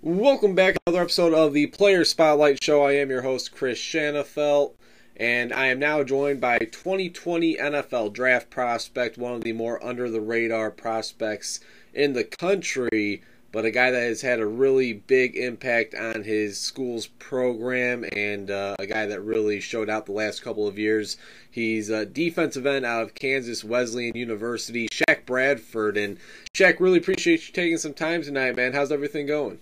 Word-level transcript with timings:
Welcome 0.00 0.54
back 0.54 0.74
to 0.74 0.80
another 0.86 1.02
episode 1.02 1.34
of 1.34 1.52
the 1.52 1.66
Player 1.66 2.04
Spotlight 2.04 2.62
Show. 2.62 2.84
I 2.84 2.92
am 2.92 3.10
your 3.10 3.22
host, 3.22 3.50
Chris 3.50 3.80
Shanafelt, 3.80 4.74
and 5.16 5.52
I 5.52 5.66
am 5.66 5.80
now 5.80 6.04
joined 6.04 6.40
by 6.40 6.58
2020 6.58 7.56
NFL 7.56 8.12
Draft 8.12 8.48
prospect, 8.48 9.18
one 9.18 9.34
of 9.34 9.42
the 9.42 9.52
more 9.52 9.84
under 9.84 10.08
the 10.08 10.20
radar 10.20 10.70
prospects 10.70 11.58
in 11.92 12.12
the 12.12 12.22
country, 12.22 13.22
but 13.50 13.64
a 13.64 13.72
guy 13.72 13.90
that 13.90 14.00
has 14.00 14.20
had 14.20 14.38
a 14.38 14.46
really 14.46 14.92
big 14.92 15.34
impact 15.34 15.96
on 15.96 16.22
his 16.22 16.60
school's 16.60 17.08
program 17.08 18.04
and 18.12 18.52
uh, 18.52 18.76
a 18.78 18.86
guy 18.86 19.04
that 19.06 19.20
really 19.20 19.58
showed 19.58 19.90
out 19.90 20.06
the 20.06 20.12
last 20.12 20.44
couple 20.44 20.68
of 20.68 20.78
years. 20.78 21.16
He's 21.50 21.90
a 21.90 22.06
defensive 22.06 22.66
end 22.66 22.86
out 22.86 23.02
of 23.02 23.14
Kansas 23.16 23.64
Wesleyan 23.64 24.16
University, 24.16 24.88
Shaq 24.90 25.26
Bradford. 25.26 25.96
And 25.96 26.18
Shaq, 26.54 26.78
really 26.78 26.98
appreciate 26.98 27.48
you 27.48 27.52
taking 27.52 27.78
some 27.78 27.94
time 27.94 28.22
tonight, 28.22 28.54
man. 28.54 28.74
How's 28.74 28.92
everything 28.92 29.26
going? 29.26 29.58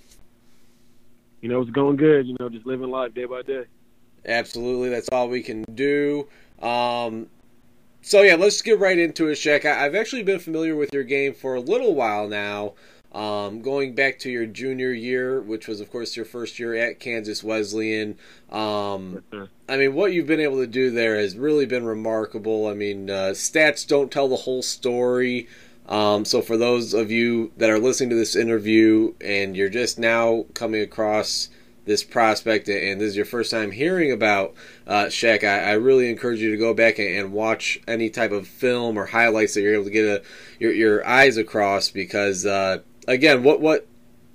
You 1.40 1.49
know, 1.49 1.61
it's 1.61 1.71
going 1.71 1.96
good. 1.96 2.26
You 2.26 2.36
know, 2.40 2.49
just 2.49 2.67
living 2.67 2.90
life 2.90 3.14
day 3.14 3.25
by 3.25 3.43
day. 3.43 3.64
Absolutely, 4.25 4.89
that's 4.89 5.08
all 5.11 5.29
we 5.29 5.43
can 5.43 5.64
do. 5.75 6.27
Um, 6.61 7.29
so 8.03 8.22
yeah, 8.22 8.36
let's 8.36 8.63
get 8.63 8.79
right 8.79 8.99
into 8.99 9.29
it, 9.29 9.35
Shaq. 9.35 9.64
I, 9.64 9.82
have 9.82 9.94
actually 9.94 10.22
been 10.22 10.39
familiar 10.39 10.77
with 10.77 10.93
your 10.93 11.04
game 11.04 11.35
for 11.35 11.54
a 11.54 11.61
little 11.61 11.94
while 11.94 12.29
now. 12.29 12.75
Um, 13.13 13.63
going 13.63 13.94
back 13.94 14.18
to 14.21 14.30
your 14.30 14.46
junior 14.46 14.93
year, 14.93 15.41
which 15.41 15.68
was, 15.68 15.80
of 15.80 15.91
course, 15.91 16.17
your 16.17 16.27
first 16.27 16.58
year 16.58 16.75
at 16.75 17.00
Kansas 17.00 17.43
Wesleyan. 17.43 18.18
Um, 18.50 19.25
I 19.68 19.77
mean, 19.77 19.94
what 19.94 20.13
you've 20.13 20.27
been 20.27 20.41
able 20.41 20.58
to 20.58 20.66
do 20.66 20.91
there 20.91 21.16
has 21.16 21.35
really 21.35 21.64
been 21.64 21.86
remarkable. 21.86 22.66
I 22.66 22.75
mean, 22.75 23.08
uh, 23.08 23.30
stats 23.32 23.86
don't 23.86 24.13
tell 24.13 24.29
the 24.29 24.36
whole 24.36 24.63
story. 24.63 25.49
Um, 25.89 26.25
so, 26.25 26.43
for 26.43 26.57
those 26.57 26.95
of 26.95 27.11
you 27.11 27.53
that 27.57 27.71
are 27.71 27.79
listening 27.79 28.11
to 28.11 28.17
this 28.17 28.35
interview 28.35 29.14
and 29.21 29.57
you're 29.57 29.68
just 29.68 29.99
now 29.99 30.46
coming 30.54 30.82
across 30.82 31.49
this 31.85 32.03
prospect 32.03 32.69
and 32.69 33.00
this 33.00 33.10
is 33.10 33.16
your 33.16 33.24
first 33.24 33.50
time 33.50 33.70
hearing 33.70 34.10
about 34.10 34.55
uh, 34.88 35.05
Shaq, 35.05 35.44
I, 35.44 35.70
I, 35.70 35.72
really 35.75 36.10
encourage 36.10 36.41
you 36.41 36.50
to 36.50 36.56
go 36.56 36.75
back 36.75 36.98
and, 36.98 37.08
and, 37.16 37.33
watch 37.33 37.78
any 37.86 38.10
type 38.10 38.33
of 38.33 38.48
film 38.48 38.98
or 38.98 39.06
highlights 39.06 39.55
that 39.55 39.60
you're 39.60 39.75
able 39.75 39.84
to 39.84 39.91
get 39.91 40.05
a, 40.05 40.22
your, 40.58 40.72
your 40.72 41.06
eyes 41.06 41.36
across 41.36 41.91
because 41.91 42.44
uh, 42.44 42.78
again, 43.06 43.42
what 43.42 43.60
what 43.60 43.86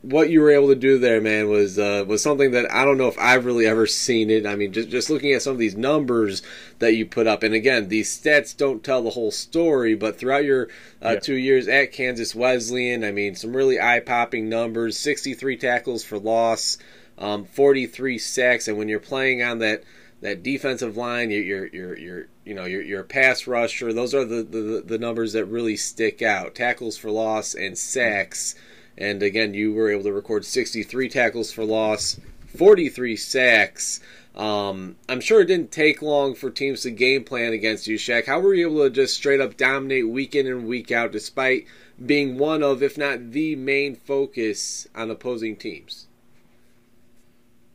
what 0.01 0.31
you 0.31 0.41
were 0.41 0.49
able 0.49 0.69
to 0.69 0.75
do 0.75 0.97
there, 0.97 1.21
man, 1.21 1.47
was 1.47 1.77
uh, 1.77 2.03
was 2.07 2.23
something 2.23 2.51
that 2.51 2.71
I 2.73 2.85
don't 2.85 2.97
know 2.97 3.07
if 3.07 3.17
I've 3.19 3.45
really 3.45 3.67
ever 3.67 3.85
seen 3.85 4.29
it. 4.31 4.47
I 4.47 4.55
mean, 4.55 4.73
just 4.73 4.89
just 4.89 5.09
looking 5.09 5.33
at 5.33 5.43
some 5.43 5.53
of 5.53 5.59
these 5.59 5.77
numbers 5.77 6.41
that 6.79 6.95
you 6.95 7.05
put 7.05 7.27
up, 7.27 7.43
and 7.43 7.53
again, 7.53 7.87
these 7.87 8.09
stats 8.09 8.55
don't 8.55 8.83
tell 8.83 9.03
the 9.03 9.11
whole 9.11 9.31
story. 9.31 9.93
But 9.93 10.17
throughout 10.17 10.43
your 10.43 10.69
uh, 11.03 11.11
yeah. 11.13 11.19
two 11.19 11.35
years 11.35 11.67
at 11.67 11.91
Kansas 11.91 12.33
Wesleyan, 12.33 13.03
I 13.03 13.11
mean, 13.11 13.35
some 13.35 13.55
really 13.55 13.79
eye 13.79 13.99
popping 13.99 14.49
numbers: 14.49 14.97
sixty 14.97 15.35
three 15.35 15.55
tackles 15.55 16.03
for 16.03 16.17
loss, 16.17 16.77
um, 17.19 17.45
forty 17.45 17.85
three 17.85 18.17
sacks, 18.17 18.67
and 18.67 18.77
when 18.77 18.89
you're 18.89 18.99
playing 18.99 19.43
on 19.43 19.59
that 19.59 19.83
that 20.21 20.41
defensive 20.41 20.97
line, 20.97 21.29
you're 21.29 21.43
you're 21.43 21.67
you're, 21.67 21.97
you're 21.97 22.27
you 22.43 22.55
know 22.55 22.65
you're, 22.65 22.81
you're 22.81 23.01
a 23.01 23.05
pass 23.05 23.45
rusher. 23.45 23.93
Those 23.93 24.15
are 24.15 24.25
the, 24.25 24.41
the 24.41 24.83
the 24.83 24.97
numbers 24.97 25.33
that 25.33 25.45
really 25.45 25.77
stick 25.77 26.23
out: 26.23 26.55
tackles 26.55 26.97
for 26.97 27.11
loss 27.11 27.53
and 27.53 27.77
sacks. 27.77 28.55
And 28.97 29.23
again, 29.23 29.53
you 29.53 29.73
were 29.73 29.89
able 29.89 30.03
to 30.03 30.13
record 30.13 30.45
63 30.45 31.09
tackles 31.09 31.51
for 31.51 31.63
loss, 31.63 32.19
43 32.47 33.15
sacks. 33.15 33.99
Um, 34.35 34.95
I'm 35.09 35.21
sure 35.21 35.41
it 35.41 35.47
didn't 35.47 35.71
take 35.71 36.01
long 36.01 36.35
for 36.35 36.49
teams 36.49 36.81
to 36.81 36.91
game 36.91 37.23
plan 37.23 37.53
against 37.53 37.87
you, 37.87 37.97
Shaq. 37.97 38.25
How 38.25 38.39
were 38.39 38.53
you 38.53 38.69
able 38.69 38.83
to 38.83 38.89
just 38.89 39.15
straight 39.15 39.41
up 39.41 39.57
dominate 39.57 40.07
week 40.07 40.35
in 40.35 40.47
and 40.47 40.67
week 40.67 40.91
out, 40.91 41.11
despite 41.11 41.65
being 42.03 42.37
one 42.37 42.63
of, 42.63 42.81
if 42.81 42.97
not 42.97 43.31
the 43.31 43.55
main 43.55 43.95
focus 43.95 44.87
on 44.95 45.11
opposing 45.11 45.55
teams? 45.55 46.07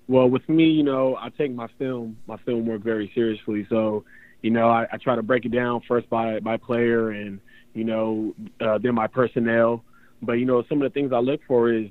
Well, 0.09 0.29
with 0.29 0.49
me, 0.49 0.65
you 0.65 0.85
know, 0.85 1.17
I 1.21 1.31
take 1.31 1.53
my 1.53 1.67
film, 1.79 2.17
my 2.27 2.37
film 2.39 2.67
work 2.67 2.83
very 2.83 3.11
seriously. 3.15 3.67
So, 3.69 4.05
you 4.41 4.51
know, 4.51 4.69
I, 4.69 4.87
I 4.93 4.97
try 4.99 5.17
to 5.17 5.23
break 5.23 5.45
it 5.45 5.51
down 5.51 5.81
first 5.89 6.09
by 6.09 6.39
by 6.41 6.57
player, 6.59 7.11
and 7.11 7.41
you 7.75 7.85
know, 7.85 8.35
uh, 8.61 8.79
then 8.79 8.95
my 8.95 9.09
personnel. 9.09 9.83
But 10.23 10.35
you 10.35 10.45
know, 10.45 10.63
some 10.69 10.83
of 10.83 10.93
the 10.93 10.95
things 10.95 11.13
I 11.13 11.19
look 11.19 11.41
for 11.47 11.73
is 11.73 11.89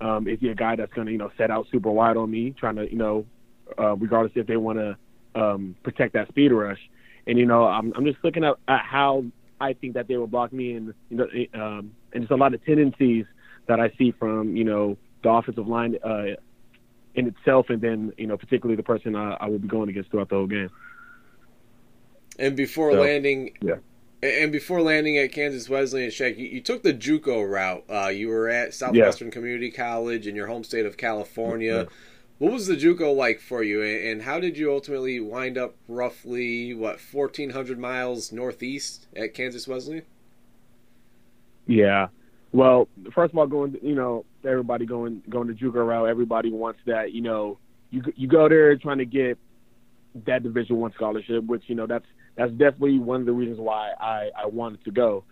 um, 0.00 0.28
is 0.28 0.38
he 0.40 0.48
a 0.48 0.54
guy 0.54 0.76
that's 0.76 0.92
going 0.92 1.06
to 1.06 1.12
you 1.12 1.18
know 1.18 1.30
set 1.36 1.50
out 1.50 1.66
super 1.70 1.90
wide 1.90 2.16
on 2.16 2.30
me, 2.30 2.54
trying 2.58 2.76
to 2.76 2.90
you 2.90 2.98
know, 2.98 3.26
uh, 3.78 3.96
regardless 3.96 4.32
if 4.34 4.46
they 4.46 4.56
want 4.56 4.78
to 4.78 4.96
um, 5.40 5.76
protect 5.82 6.14
that 6.14 6.28
speed 6.28 6.52
rush. 6.52 6.80
And 7.26 7.38
you 7.38 7.46
know, 7.46 7.64
I'm 7.64 7.92
I'm 7.96 8.04
just 8.04 8.18
looking 8.22 8.44
at, 8.44 8.56
at 8.68 8.80
how 8.84 9.24
I 9.60 9.72
think 9.72 9.94
that 9.94 10.08
they 10.08 10.16
will 10.16 10.26
block 10.26 10.52
me, 10.52 10.74
and 10.74 10.94
you 11.10 11.16
know, 11.16 11.26
um, 11.54 11.92
and 12.12 12.22
just 12.22 12.30
a 12.30 12.36
lot 12.36 12.54
of 12.54 12.64
tendencies 12.64 13.26
that 13.66 13.80
I 13.80 13.90
see 13.98 14.12
from 14.12 14.56
you 14.56 14.64
know 14.64 14.96
the 15.22 15.30
offensive 15.30 15.66
line 15.66 15.96
uh, 16.04 16.36
in 17.14 17.26
itself, 17.26 17.66
and 17.70 17.80
then 17.80 18.12
you 18.16 18.26
know 18.26 18.36
particularly 18.36 18.76
the 18.76 18.82
person 18.82 19.16
I, 19.16 19.36
I 19.40 19.48
will 19.48 19.58
be 19.58 19.68
going 19.68 19.88
against 19.88 20.10
throughout 20.10 20.28
the 20.28 20.36
whole 20.36 20.46
game. 20.46 20.70
And 22.38 22.56
before 22.56 22.92
so, 22.92 23.00
landing, 23.00 23.56
yeah. 23.62 23.76
And 24.22 24.50
before 24.50 24.80
landing 24.80 25.18
at 25.18 25.32
Kansas 25.32 25.68
Wesleyan 25.68 26.10
Shaq, 26.10 26.38
you, 26.38 26.46
you 26.46 26.60
took 26.60 26.82
the 26.82 26.94
JUCO 26.94 27.48
route. 27.48 27.84
Uh, 27.88 28.08
you 28.08 28.28
were 28.28 28.48
at 28.48 28.72
Southwestern 28.72 29.28
yeah. 29.28 29.32
Community 29.32 29.70
College 29.70 30.26
in 30.26 30.34
your 30.34 30.46
home 30.46 30.64
state 30.64 30.86
of 30.86 30.96
California. 30.96 31.84
Mm-hmm. 31.84 31.94
What 32.38 32.52
was 32.52 32.66
the 32.66 32.76
JUCO 32.76 33.16
like 33.16 33.40
for 33.40 33.62
you, 33.62 33.82
and 33.82 34.22
how 34.22 34.40
did 34.40 34.58
you 34.58 34.70
ultimately 34.70 35.20
wind 35.20 35.56
up 35.56 35.74
roughly 35.88 36.74
what 36.74 37.00
fourteen 37.00 37.50
hundred 37.50 37.78
miles 37.78 38.30
northeast 38.30 39.06
at 39.16 39.32
Kansas 39.32 39.66
Wesleyan? 39.66 40.02
Yeah, 41.66 42.08
well, 42.52 42.88
first 43.14 43.32
of 43.32 43.38
all, 43.38 43.46
going 43.46 43.78
you 43.82 43.94
know 43.94 44.26
everybody 44.44 44.84
going 44.84 45.22
going 45.30 45.48
to 45.48 45.54
JUCO 45.54 45.86
route, 45.86 46.08
everybody 46.08 46.50
wants 46.50 46.80
that. 46.86 47.12
You 47.12 47.22
know, 47.22 47.58
you 47.90 48.02
you 48.16 48.28
go 48.28 48.48
there 48.48 48.76
trying 48.76 48.98
to 48.98 49.06
get 49.06 49.38
that 50.26 50.42
Division 50.42 50.76
One 50.76 50.92
scholarship, 50.92 51.44
which 51.44 51.64
you 51.68 51.74
know 51.74 51.86
that's 51.86 52.06
that's 52.36 52.52
definitely 52.52 52.98
one 52.98 53.20
of 53.20 53.26
the 53.26 53.32
reasons 53.32 53.58
why 53.58 53.92
I, 54.00 54.30
I 54.36 54.46
wanted 54.46 54.84
to 54.84 54.90
go. 54.90 55.24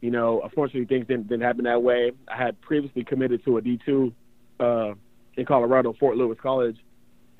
You 0.00 0.10
know, 0.10 0.40
unfortunately, 0.42 0.86
things 0.86 1.06
didn't, 1.06 1.28
didn't 1.28 1.42
happen 1.42 1.64
that 1.64 1.82
way. 1.82 2.12
I 2.28 2.36
had 2.36 2.60
previously 2.60 3.04
committed 3.04 3.44
to 3.44 3.58
a 3.58 3.62
D2 3.62 4.12
uh, 4.60 4.94
in 5.36 5.46
Colorado, 5.46 5.94
Fort 5.98 6.16
Lewis 6.16 6.38
College. 6.42 6.76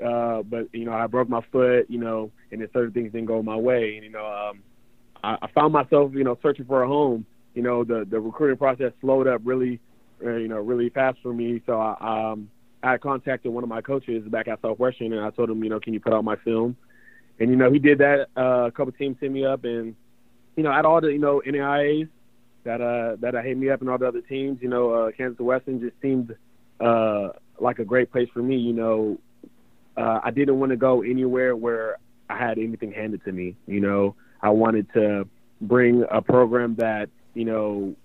Uh, 0.05 0.43
but, 0.43 0.69
you 0.73 0.85
know, 0.85 0.93
I 0.93 1.07
broke 1.07 1.29
my 1.29 1.43
foot, 1.53 1.87
you 1.89 1.99
know, 1.99 2.31
and 2.51 2.61
then 2.61 2.69
certain 2.73 2.93
things 2.93 3.13
didn't 3.13 3.27
go 3.27 3.43
my 3.43 3.57
way. 3.57 3.95
And, 3.97 4.05
you 4.05 4.11
know, 4.11 4.27
um, 4.27 4.63
I, 5.23 5.37
I 5.43 5.49
found 5.53 5.73
myself, 5.73 6.13
you 6.15 6.25
know, 6.25 6.39
searching 6.43 6.65
for 6.65 6.83
a 6.83 6.89
home. 6.89 7.27
You 7.55 7.63
know, 7.63 7.85
the, 7.85 8.07
the 8.09 8.19
recruiting 8.19 8.57
process 8.57 8.93
slowed 9.01 9.27
up 9.27 9.43
really, 9.45 9.79
uh, 10.25 10.37
you 10.37 10.49
know, 10.49 10.59
really 10.59 10.89
fast 10.89 11.19
for 11.23 11.33
me. 11.33 11.61
So 11.67 11.79
I, 11.79 12.33
um, 12.33 12.49
I 12.83 12.97
contacted 12.97 13.53
one 13.53 13.63
of 13.63 13.69
my 13.69 13.81
coaches 13.81 14.27
back 14.29 14.49
at 14.49 14.61
Southwestern, 14.63 15.13
and 15.13 15.25
I 15.25 15.31
told 15.31 15.51
him, 15.51 15.63
you 15.63 15.71
know, 15.71 15.79
can 15.79 15.93
you 15.93 16.01
put 16.01 16.13
out 16.13 16.25
my 16.25 16.37
film? 16.37 16.77
And 17.43 17.51
you 17.51 17.57
know 17.57 17.73
he 17.73 17.81
did 17.81 17.99
that. 17.99 18.29
Uh, 18.37 18.67
a 18.67 18.71
couple 18.71 18.93
teams 18.93 19.17
hit 19.21 19.33
me 19.33 19.45
up, 19.45 19.65
and 19.65 19.97
you 20.55 20.63
know, 20.63 20.71
at 20.71 20.85
all 20.85 21.01
the 21.01 21.09
you 21.09 21.19
know 21.19 21.43
NAIAs 21.45 22.09
that 22.63 22.81
uh 22.81 23.17
that 23.19 23.35
I 23.35 23.43
hit 23.43 23.59
me 23.59 23.69
up, 23.69 23.81
and 23.81 23.91
all 23.91 23.99
the 23.99 24.07
other 24.07 24.21
teams, 24.21 24.61
you 24.63 24.69
know, 24.69 24.91
uh, 24.91 25.11
Kansas 25.11 25.41
Wesleyan 25.41 25.81
just 25.81 26.01
seemed 26.01 26.37
uh 26.79 27.31
like 27.59 27.81
a 27.81 27.85
great 27.85 28.13
place 28.13 28.29
for 28.33 28.43
me. 28.43 28.59
You 28.59 28.73
know, 28.75 29.19
uh, 29.97 30.21
I 30.23 30.31
didn't 30.31 30.61
want 30.61 30.71
to 30.71 30.77
go 30.77 31.03
anywhere 31.03 31.57
where 31.57 31.97
I 32.31 32.39
had 32.39 32.59
anything 32.59 32.93
handed 32.93 33.25
to 33.25 33.33
me. 33.33 33.57
You 33.67 33.81
know, 33.81 34.15
I 34.41 34.51
wanted 34.51 34.87
to 34.95 35.27
bring 35.61 36.05
a 36.13 36.23
program 36.23 36.77
that 36.77 37.09
you 37.35 37.45
know 37.45 37.97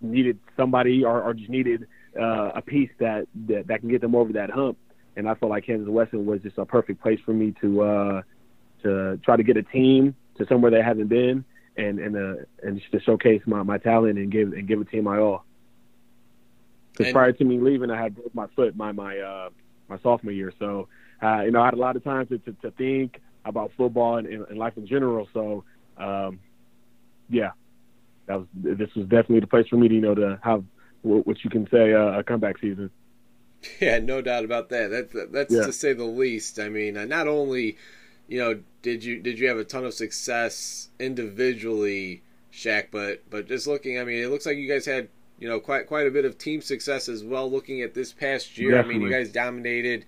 needed 0.00 0.38
somebody 0.56 1.04
or, 1.04 1.22
or 1.22 1.34
just 1.34 1.50
needed 1.50 1.86
uh, 2.18 2.52
a 2.54 2.62
piece 2.62 2.90
that, 2.98 3.26
that 3.46 3.66
that 3.66 3.80
can 3.80 3.90
get 3.90 4.00
them 4.00 4.14
over 4.14 4.32
that 4.32 4.48
hump. 4.48 4.78
And 5.16 5.28
I 5.28 5.34
felt 5.34 5.50
like 5.50 5.66
Kansas 5.66 5.86
Wesleyan 5.86 6.24
was 6.24 6.40
just 6.40 6.56
a 6.56 6.64
perfect 6.64 7.02
place 7.02 7.20
for 7.26 7.34
me 7.34 7.52
to 7.60 7.82
uh, 7.82 8.22
to 8.82 9.18
try 9.24 9.36
to 9.36 9.42
get 9.42 9.56
a 9.56 9.62
team 9.62 10.14
to 10.38 10.46
somewhere 10.46 10.70
they 10.70 10.82
haven't 10.82 11.08
been 11.08 11.44
and 11.76 11.98
and 11.98 12.16
uh, 12.16 12.42
and 12.62 12.78
just 12.78 12.90
to 12.92 13.00
showcase 13.00 13.42
my, 13.46 13.62
my 13.62 13.78
talent 13.78 14.18
and 14.18 14.30
give 14.30 14.52
and 14.52 14.66
give 14.66 14.80
a 14.80 14.84
team 14.84 15.04
my 15.04 15.18
all. 15.18 15.44
Because 16.92 17.12
prior 17.12 17.32
to 17.32 17.44
me 17.44 17.58
leaving, 17.58 17.90
I 17.90 18.00
had 18.00 18.14
broke 18.14 18.34
my 18.34 18.46
foot 18.56 18.76
my 18.76 18.92
my 18.92 19.18
uh, 19.18 19.50
my 19.88 19.98
sophomore 19.98 20.32
year, 20.32 20.52
so 20.58 20.88
uh, 21.22 21.42
you 21.42 21.50
know 21.50 21.60
I 21.60 21.66
had 21.66 21.74
a 21.74 21.78
lot 21.78 21.96
of 21.96 22.04
time 22.04 22.26
to, 22.28 22.38
to, 22.38 22.52
to 22.62 22.70
think 22.72 23.20
about 23.44 23.70
football 23.76 24.16
and, 24.16 24.26
and, 24.26 24.58
life 24.58 24.76
in 24.76 24.86
general. 24.86 25.28
So 25.34 25.64
um, 25.98 26.40
yeah, 27.28 27.50
that 28.26 28.38
was 28.38 28.46
this 28.54 28.94
was 28.94 29.04
definitely 29.04 29.40
the 29.40 29.46
place 29.46 29.68
for 29.68 29.76
me 29.76 29.88
to 29.88 29.94
you 29.94 30.00
know 30.00 30.14
to 30.14 30.38
have 30.42 30.64
what 31.02 31.44
you 31.44 31.50
can 31.50 31.68
say 31.70 31.92
uh, 31.92 32.18
a 32.18 32.24
comeback 32.24 32.58
season. 32.58 32.90
Yeah, 33.80 33.98
no 33.98 34.20
doubt 34.20 34.44
about 34.44 34.68
that. 34.68 34.90
That's 34.90 35.30
that's 35.32 35.52
yeah. 35.52 35.66
to 35.66 35.72
say 35.72 35.92
the 35.92 36.04
least. 36.04 36.60
I 36.60 36.68
mean, 36.68 36.94
not 37.08 37.26
only 37.26 37.78
you 38.28 38.38
know, 38.38 38.60
did 38.82 39.04
you 39.04 39.20
did 39.20 39.38
you 39.38 39.48
have 39.48 39.58
a 39.58 39.64
ton 39.64 39.84
of 39.84 39.94
success 39.94 40.88
individually, 40.98 42.22
Shaq? 42.52 42.88
But 42.90 43.22
but 43.30 43.48
just 43.48 43.66
looking, 43.66 43.98
I 43.98 44.04
mean, 44.04 44.22
it 44.22 44.30
looks 44.30 44.46
like 44.46 44.56
you 44.56 44.68
guys 44.68 44.86
had 44.86 45.08
you 45.38 45.48
know 45.48 45.60
quite 45.60 45.86
quite 45.86 46.06
a 46.06 46.10
bit 46.10 46.24
of 46.24 46.38
team 46.38 46.60
success 46.60 47.08
as 47.08 47.24
well. 47.24 47.50
Looking 47.50 47.82
at 47.82 47.94
this 47.94 48.12
past 48.12 48.58
year, 48.58 48.72
Definitely. 48.72 48.94
I 48.94 48.98
mean, 48.98 49.08
you 49.08 49.12
guys 49.12 49.32
dominated 49.32 50.04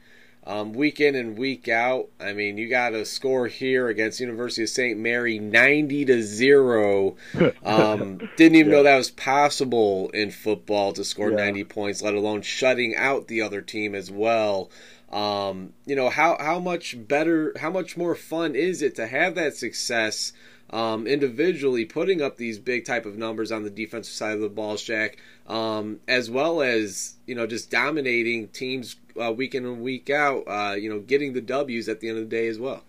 um, 0.48 0.72
week 0.72 0.98
in 1.00 1.14
and 1.14 1.36
week 1.36 1.68
out. 1.68 2.08
I 2.18 2.32
mean, 2.32 2.56
you 2.56 2.68
got 2.68 2.94
a 2.94 3.04
score 3.04 3.48
here 3.48 3.88
against 3.88 4.18
University 4.18 4.62
of 4.62 4.70
St. 4.70 4.98
Mary, 4.98 5.38
ninety 5.38 6.04
to 6.06 6.22
zero. 6.22 7.16
Um, 7.64 8.18
didn't 8.36 8.56
even 8.56 8.70
yeah. 8.70 8.78
know 8.78 8.82
that 8.84 8.96
was 8.96 9.10
possible 9.10 10.08
in 10.10 10.30
football 10.30 10.92
to 10.94 11.04
score 11.04 11.30
yeah. 11.30 11.36
ninety 11.36 11.64
points, 11.64 12.02
let 12.02 12.14
alone 12.14 12.40
shutting 12.40 12.96
out 12.96 13.28
the 13.28 13.42
other 13.42 13.60
team 13.60 13.94
as 13.94 14.10
well. 14.10 14.70
Um, 15.10 15.72
you 15.86 15.96
know 15.96 16.10
how 16.10 16.36
how 16.38 16.58
much 16.60 16.96
better, 17.08 17.54
how 17.60 17.70
much 17.70 17.96
more 17.96 18.14
fun 18.14 18.54
is 18.54 18.82
it 18.82 18.94
to 18.96 19.06
have 19.06 19.34
that 19.36 19.54
success? 19.56 20.32
um, 20.70 21.06
individually 21.06 21.84
putting 21.84 22.20
up 22.20 22.36
these 22.36 22.58
big 22.58 22.84
type 22.84 23.06
of 23.06 23.16
numbers 23.16 23.50
on 23.50 23.62
the 23.62 23.70
defensive 23.70 24.12
side 24.12 24.34
of 24.34 24.40
the 24.40 24.48
ball, 24.48 24.74
Shaq, 24.74 25.16
um, 25.46 26.00
as 26.06 26.30
well 26.30 26.60
as 26.60 27.14
you 27.26 27.34
know 27.34 27.46
just 27.46 27.70
dominating 27.70 28.48
teams 28.48 28.96
uh, 29.20 29.32
week 29.32 29.54
in 29.54 29.64
and 29.64 29.80
week 29.80 30.10
out. 30.10 30.44
Uh, 30.46 30.74
you 30.74 30.90
know, 30.90 31.00
getting 31.00 31.32
the 31.32 31.40
W's 31.40 31.88
at 31.88 32.00
the 32.00 32.08
end 32.08 32.18
of 32.18 32.28
the 32.28 32.36
day 32.36 32.48
as 32.48 32.58
well. 32.58 32.82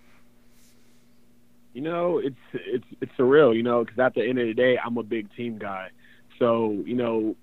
You 1.73 1.81
know, 1.81 2.17
it's 2.17 2.35
it's 2.53 2.85
it's 2.99 3.11
surreal. 3.13 3.55
You 3.55 3.63
know, 3.63 3.85
because 3.85 3.99
at 3.99 4.15
the 4.15 4.27
end 4.27 4.39
of 4.39 4.47
the 4.47 4.53
day, 4.53 4.77
I'm 4.83 4.97
a 4.97 5.03
big 5.03 5.33
team 5.35 5.57
guy. 5.57 5.89
So 6.37 6.83
you 6.85 6.95
know, 6.95 7.35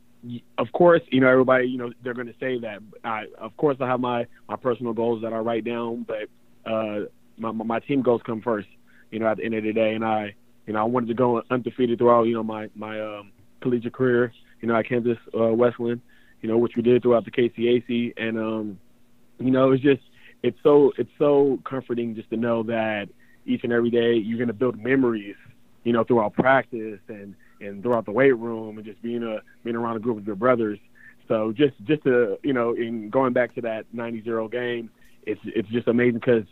of 0.58 0.72
course, 0.72 1.02
you 1.10 1.20
know 1.20 1.28
everybody. 1.28 1.66
You 1.66 1.78
know, 1.78 1.92
they're 2.02 2.14
going 2.14 2.26
to 2.26 2.34
say 2.40 2.58
that. 2.60 2.80
I, 3.04 3.26
of 3.38 3.56
course, 3.56 3.76
I 3.80 3.86
have 3.86 4.00
my 4.00 4.26
my 4.48 4.56
personal 4.56 4.92
goals 4.92 5.22
that 5.22 5.32
I 5.32 5.38
write 5.38 5.64
down, 5.64 6.06
but 6.06 6.70
uh, 6.70 7.06
my 7.38 7.52
my 7.52 7.80
team 7.80 8.02
goals 8.02 8.22
come 8.24 8.40
first 8.40 8.68
you 9.10 9.18
know, 9.18 9.26
at 9.26 9.38
the 9.38 9.44
end 9.44 9.54
of 9.54 9.64
the 9.64 9.72
day. 9.72 9.94
And 9.94 10.04
I, 10.04 10.34
you 10.66 10.72
know, 10.72 10.80
I 10.80 10.84
wanted 10.84 11.08
to 11.08 11.14
go 11.14 11.42
undefeated 11.50 11.98
throughout, 11.98 12.24
you 12.24 12.34
know, 12.34 12.42
my 12.42 12.68
my 12.74 13.00
um, 13.00 13.32
collegiate 13.60 13.92
career, 13.94 14.32
you 14.60 14.68
know, 14.68 14.76
at 14.76 14.88
Kansas 14.88 15.18
uh, 15.38 15.52
Wesleyan, 15.52 16.00
you 16.42 16.48
know, 16.48 16.58
which 16.58 16.72
we 16.76 16.82
did 16.82 17.02
throughout 17.02 17.24
the 17.24 17.30
KCAC, 17.30 18.14
and 18.16 18.38
um, 18.38 18.78
you 19.38 19.50
know, 19.50 19.72
it's 19.72 19.82
just 19.82 20.02
it's 20.42 20.58
so 20.62 20.92
it's 20.98 21.10
so 21.18 21.58
comforting 21.64 22.14
just 22.14 22.30
to 22.30 22.36
know 22.36 22.62
that 22.64 23.08
each 23.46 23.62
and 23.64 23.72
every 23.72 23.90
day 23.90 24.14
you're 24.14 24.38
going 24.38 24.48
to 24.48 24.54
build 24.54 24.78
memories, 24.82 25.36
you 25.84 25.92
know, 25.92 26.04
throughout 26.04 26.34
practice 26.34 27.00
and 27.08 27.34
and 27.60 27.82
throughout 27.82 28.04
the 28.04 28.12
weight 28.12 28.36
room 28.36 28.76
and 28.76 28.86
just 28.86 29.00
being 29.02 29.22
a 29.22 29.38
being 29.64 29.76
around 29.76 29.96
a 29.96 30.00
group 30.00 30.18
of 30.18 30.26
your 30.26 30.36
brothers. 30.36 30.78
So 31.28 31.52
just 31.52 31.74
just 31.84 32.04
to 32.04 32.38
you 32.42 32.52
know, 32.52 32.72
in 32.72 33.10
going 33.10 33.32
back 33.32 33.54
to 33.56 33.60
that 33.62 33.84
90-0 33.94 34.50
game, 34.50 34.90
it's 35.24 35.40
it's 35.44 35.68
just 35.68 35.88
amazing 35.88 36.20
because 36.20 36.44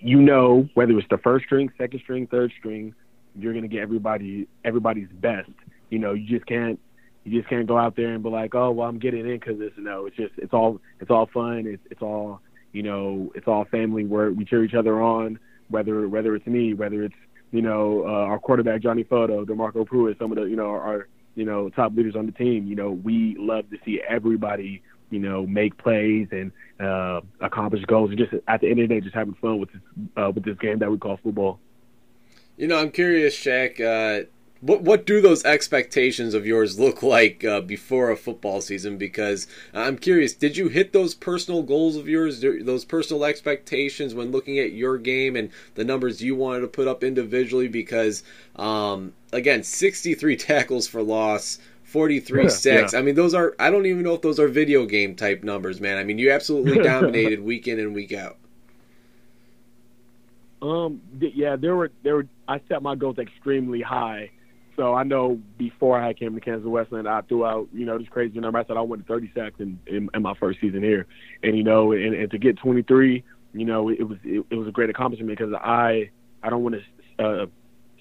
you 0.00 0.20
know 0.20 0.68
whether 0.74 0.96
it's 0.98 1.08
the 1.10 1.18
first 1.18 1.46
string, 1.46 1.70
second 1.76 2.00
string, 2.00 2.26
third 2.26 2.52
string, 2.58 2.94
you're 3.36 3.54
gonna 3.54 3.68
get 3.68 3.80
everybody 3.80 4.48
everybody's 4.64 5.08
best. 5.20 5.50
You 5.90 5.98
know, 5.98 6.12
you 6.12 6.26
just 6.26 6.46
can't 6.46 6.78
you 7.24 7.38
just 7.38 7.50
can't 7.50 7.66
go 7.66 7.76
out 7.76 7.96
there 7.96 8.14
and 8.14 8.22
be 8.22 8.30
like, 8.30 8.54
oh 8.54 8.70
well, 8.70 8.88
I'm 8.88 8.98
getting 8.98 9.28
in 9.28 9.38
because 9.38 9.58
this. 9.58 9.72
No, 9.76 10.06
it's 10.06 10.16
just 10.16 10.32
it's 10.38 10.52
all 10.52 10.80
it's 11.00 11.10
all 11.10 11.28
fun. 11.32 11.64
It's 11.66 11.82
it's 11.90 12.02
all 12.02 12.40
you 12.72 12.82
know, 12.82 13.32
it's 13.34 13.48
all 13.48 13.64
family 13.66 14.04
where 14.04 14.30
we 14.30 14.44
cheer 14.44 14.64
each 14.64 14.74
other 14.74 15.02
on. 15.02 15.38
Whether 15.68 16.08
whether 16.08 16.34
it's 16.34 16.46
me, 16.46 16.74
whether 16.74 17.04
it's 17.04 17.14
you 17.50 17.62
know 17.62 18.04
uh, 18.04 18.30
our 18.30 18.38
quarterback 18.38 18.82
Johnny 18.82 19.04
Foto, 19.04 19.44
DeMarco 19.44 19.86
Pruitt, 19.86 20.18
some 20.18 20.32
of 20.32 20.38
the 20.38 20.44
you 20.44 20.56
know 20.56 20.70
our 20.70 21.08
you 21.34 21.44
know 21.44 21.68
top 21.70 21.96
leaders 21.96 22.16
on 22.16 22.26
the 22.26 22.32
team. 22.32 22.66
You 22.66 22.76
know, 22.76 22.90
we 22.90 23.36
love 23.38 23.68
to 23.70 23.78
see 23.84 24.00
everybody 24.06 24.82
you 25.10 25.18
know, 25.18 25.46
make 25.46 25.76
plays 25.76 26.28
and 26.30 26.52
uh, 26.80 27.20
accomplish 27.40 27.84
goals, 27.84 28.10
and 28.10 28.18
just 28.18 28.32
at 28.48 28.60
the 28.60 28.70
end 28.70 28.80
of 28.80 28.88
the 28.88 28.94
day, 28.94 29.00
just 29.00 29.14
having 29.14 29.34
fun 29.34 29.58
with 29.58 29.70
this 29.72 29.82
uh, 30.16 30.30
with 30.30 30.44
this 30.44 30.56
game 30.58 30.78
that 30.78 30.90
we 30.90 30.98
call 30.98 31.18
football. 31.22 31.58
You 32.56 32.68
know, 32.68 32.78
I'm 32.78 32.90
curious, 32.90 33.36
Shaq. 33.36 33.80
What 34.60 34.82
what 34.82 35.06
do 35.06 35.22
those 35.22 35.42
expectations 35.44 36.34
of 36.34 36.46
yours 36.46 36.78
look 36.78 37.02
like 37.02 37.42
uh, 37.44 37.62
before 37.62 38.10
a 38.10 38.16
football 38.16 38.60
season? 38.60 38.98
Because 38.98 39.46
I'm 39.72 39.96
curious, 39.96 40.34
did 40.34 40.56
you 40.58 40.68
hit 40.68 40.92
those 40.92 41.14
personal 41.14 41.62
goals 41.62 41.96
of 41.96 42.08
yours, 42.08 42.42
those 42.42 42.84
personal 42.84 43.24
expectations 43.24 44.14
when 44.14 44.30
looking 44.30 44.58
at 44.58 44.72
your 44.72 44.98
game 44.98 45.34
and 45.34 45.50
the 45.76 45.84
numbers 45.84 46.22
you 46.22 46.36
wanted 46.36 46.60
to 46.60 46.68
put 46.68 46.86
up 46.86 47.02
individually? 47.02 47.68
Because 47.68 48.22
um, 48.56 49.14
again, 49.32 49.62
63 49.62 50.36
tackles 50.36 50.86
for 50.86 51.02
loss. 51.02 51.58
43 51.84 52.44
yeah, 52.44 52.48
6. 52.48 52.92
Yeah. 52.92 52.98
I 52.98 53.02
mean, 53.02 53.16
those 53.16 53.34
are, 53.34 53.56
I 53.58 53.68
don't 53.68 53.84
even 53.84 54.04
know 54.04 54.14
if 54.14 54.22
those 54.22 54.38
are 54.38 54.46
video 54.46 54.86
game 54.86 55.16
type 55.16 55.42
numbers, 55.42 55.80
man. 55.80 55.98
I 55.98 56.04
mean, 56.04 56.18
you 56.18 56.30
absolutely 56.30 56.78
dominated 56.84 57.42
week 57.42 57.66
in 57.66 57.80
and 57.80 57.92
week 57.92 58.12
out. 58.12 58.36
Um, 60.62 61.00
yeah, 61.18 61.56
there 61.56 61.74
were, 61.74 61.90
there 62.04 62.14
were, 62.14 62.28
I 62.46 62.60
set 62.68 62.80
my 62.82 62.94
goals 62.94 63.18
extremely 63.18 63.80
high. 63.80 64.30
So 64.76 64.94
I 64.94 65.02
know 65.02 65.38
before 65.58 66.00
I 66.00 66.12
came 66.14 66.34
to 66.34 66.40
Kansas 66.40 66.66
Wesleyan, 66.66 67.06
I 67.06 67.20
threw 67.22 67.44
out, 67.44 67.68
you 67.72 67.84
know, 67.84 67.98
this 67.98 68.08
crazy 68.08 68.38
number. 68.40 68.58
I 68.58 68.64
said 68.64 68.76
I 68.76 68.80
wanted 68.80 69.06
30 69.06 69.32
sacks 69.34 69.56
in, 69.58 69.78
in, 69.86 70.08
in 70.14 70.22
my 70.22 70.34
first 70.38 70.60
season 70.60 70.82
here. 70.82 71.06
And, 71.42 71.56
you 71.56 71.64
know, 71.64 71.92
and, 71.92 72.14
and 72.14 72.30
to 72.30 72.38
get 72.38 72.58
23, 72.58 73.22
you 73.52 73.64
know, 73.64 73.88
it 73.90 74.02
was, 74.02 74.18
it, 74.24 74.44
it 74.50 74.54
was 74.54 74.68
a 74.68 74.72
great 74.72 74.90
accomplishment 74.90 75.36
because 75.36 75.52
I, 75.54 76.10
I 76.42 76.50
don't 76.50 76.62
want 76.62 76.76
to, 76.76 77.24
uh, 77.24 77.46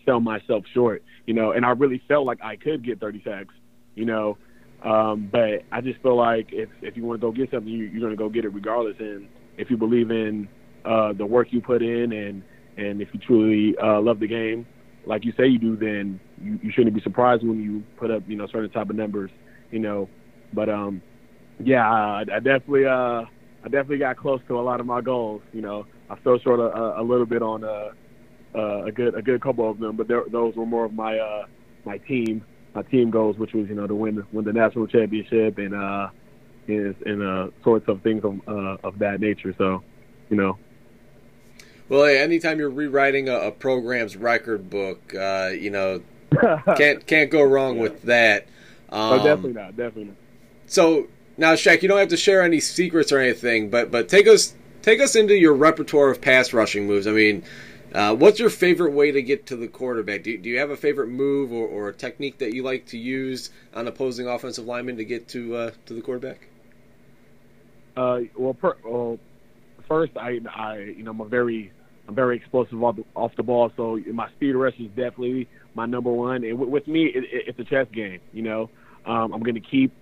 sell 0.05 0.21
myself 0.21 0.63
short, 0.73 1.03
you 1.25 1.33
know, 1.33 1.51
and 1.51 1.65
I 1.65 1.71
really 1.71 2.01
felt 2.07 2.25
like 2.25 2.39
I 2.41 2.55
could 2.55 2.85
get 2.85 2.99
30 2.99 3.21
sacks 3.23 3.53
you 3.99 4.05
know. 4.05 4.37
Um, 4.83 5.29
but 5.29 5.65
I 5.71 5.81
just 5.81 6.01
feel 6.01 6.15
like 6.15 6.49
if 6.51 6.69
if 6.81 6.95
you 6.95 7.03
want 7.03 7.19
to 7.19 7.27
go 7.27 7.31
get 7.31 7.51
something, 7.51 7.71
you, 7.71 7.85
you're 7.85 7.99
going 7.99 8.13
to 8.13 8.17
go 8.17 8.29
get 8.29 8.45
it 8.45 8.53
regardless. 8.53 8.95
And 8.99 9.27
if 9.57 9.69
you 9.69 9.75
believe 9.75 10.09
in 10.09 10.47
uh, 10.85 11.11
the 11.13 11.25
work 11.25 11.49
you 11.51 11.61
put 11.61 11.81
in, 11.81 12.13
and 12.13 12.41
and 12.77 13.01
if 13.01 13.09
you 13.11 13.19
truly 13.19 13.75
uh, 13.77 13.99
love 13.99 14.21
the 14.21 14.27
game, 14.27 14.65
like 15.05 15.25
you 15.25 15.33
say 15.37 15.47
you 15.47 15.59
do, 15.59 15.75
then 15.75 16.19
you, 16.41 16.59
you 16.61 16.71
shouldn't 16.71 16.95
be 16.95 17.01
surprised 17.01 17.43
when 17.43 17.61
you 17.61 17.83
put 17.97 18.11
up 18.11 18.23
you 18.27 18.35
know 18.35 18.47
certain 18.47 18.69
type 18.69 18.89
of 18.89 18.95
numbers, 18.95 19.31
you 19.71 19.79
know. 19.79 20.09
But 20.53 20.69
um, 20.69 21.01
yeah, 21.59 21.89
I, 21.89 22.21
I 22.21 22.39
definitely 22.39 22.85
uh, 22.85 23.23
I 23.63 23.63
definitely 23.65 23.99
got 23.99 24.17
close 24.17 24.41
to 24.47 24.59
a 24.59 24.61
lot 24.61 24.79
of 24.79 24.85
my 24.85 25.01
goals. 25.01 25.41
You 25.53 25.61
know, 25.61 25.85
I 26.09 26.15
fell 26.17 26.39
short 26.39 26.59
a, 26.59 26.99
a 26.99 27.03
little 27.03 27.25
bit 27.25 27.41
on 27.41 27.63
uh, 27.63 27.89
uh, 28.55 28.85
a 28.85 28.91
good 28.91 29.15
a 29.15 29.21
good 29.21 29.41
couple 29.41 29.69
of 29.69 29.79
them, 29.79 29.95
but 29.95 30.07
those 30.07 30.55
were 30.55 30.65
more 30.65 30.85
of 30.85 30.93
my 30.93 31.17
uh, 31.17 31.45
my 31.85 31.97
team 31.97 32.43
my 32.75 32.83
team 32.83 33.09
goals, 33.09 33.37
which 33.37 33.53
was 33.53 33.67
you 33.67 33.75
know 33.75 33.87
to 33.87 33.95
win 33.95 34.23
win 34.31 34.45
the 34.45 34.53
national 34.53 34.87
championship 34.87 35.57
and 35.57 35.73
uh 35.73 36.07
and, 36.67 36.95
and 37.05 37.23
uh 37.23 37.47
sorts 37.63 37.87
of 37.87 38.01
things 38.03 38.23
of 38.23 38.39
uh, 38.47 38.77
of 38.83 38.99
that 38.99 39.19
nature. 39.19 39.53
So, 39.57 39.83
you 40.29 40.37
know. 40.37 40.57
Well, 41.89 42.05
hey, 42.05 42.19
anytime 42.19 42.59
you're 42.59 42.69
rewriting 42.69 43.29
a, 43.29 43.35
a 43.35 43.51
program's 43.51 44.15
record 44.15 44.69
book, 44.69 45.13
uh, 45.15 45.51
you 45.59 45.71
know, 45.71 46.01
can't 46.77 47.05
can't 47.05 47.31
go 47.31 47.41
wrong 47.41 47.75
yeah. 47.75 47.81
with 47.81 48.03
that. 48.03 48.47
Um, 48.89 49.13
oh, 49.13 49.17
definitely 49.17 49.53
not. 49.53 49.75
Definitely 49.75 50.05
not. 50.05 50.15
So 50.67 51.07
now, 51.37 51.53
Shaq, 51.53 51.81
you 51.81 51.87
don't 51.87 51.97
have 51.97 52.09
to 52.09 52.17
share 52.17 52.43
any 52.43 52.59
secrets 52.59 53.11
or 53.11 53.19
anything, 53.19 53.69
but 53.69 53.89
but 53.89 54.07
take 54.07 54.27
us 54.27 54.53
take 54.83 54.99
us 54.99 55.15
into 55.15 55.35
your 55.35 55.53
repertoire 55.53 56.11
of 56.11 56.21
pass 56.21 56.53
rushing 56.53 56.85
moves. 56.85 57.07
I 57.07 57.11
mean, 57.11 57.43
uh, 57.93 58.15
what's 58.15 58.39
your 58.39 58.51
favorite 58.51 58.91
way 58.91 59.11
to 59.11 59.21
get 59.21 59.47
to 59.47 59.55
the 59.55 59.67
quarterback? 59.67 60.23
Do, 60.23 60.37
do 60.37 60.47
you 60.47 60.59
have 60.59 60.69
a 60.69 60.77
favorite 60.77 61.07
move 61.07 61.51
or, 61.51 61.67
or, 61.67 61.89
a 61.89 61.93
technique 61.93 62.37
that 62.37 62.53
you 62.53 62.61
like 62.61 62.85
to 62.87 62.99
use 62.99 63.49
on 63.73 63.87
opposing 63.87 64.27
offensive 64.27 64.65
linemen 64.65 64.97
to 64.97 65.05
get 65.05 65.27
to 65.29 65.55
uh, 65.55 65.71
to 65.87 65.95
the 65.95 66.01
quarterback? 66.01 66.47
Uh, 67.97 68.21
well, 68.37 68.53
per, 68.53 68.75
well, 68.85 69.19
first, 69.87 70.15
I, 70.17 70.39
I, 70.53 70.77
you 70.77 71.03
know, 71.03 71.11
I'm 71.11 71.21
a 71.21 71.25
very, 71.25 71.71
I'm 72.09 72.15
very 72.15 72.37
explosive 72.37 72.81
off 72.83 72.95
the, 72.95 73.05
off 73.15 73.31
the 73.37 73.43
ball. 73.43 73.71
So 73.77 73.99
my 74.11 74.31
speed 74.31 74.53
rush 74.53 74.73
is 74.79 74.87
definitely 74.87 75.47
my 75.75 75.85
number 75.85 76.11
one. 76.11 76.43
And 76.43 76.57
with, 76.57 76.69
with 76.69 76.87
me, 76.87 77.05
it, 77.05 77.23
it, 77.25 77.43
it's 77.49 77.59
a 77.59 77.63
chess 77.63 77.85
game. 77.93 78.19
You 78.33 78.41
know, 78.41 78.69
um, 79.05 79.31
I'm 79.31 79.43
going 79.43 79.53
to 79.53 79.61
keep, 79.61 79.93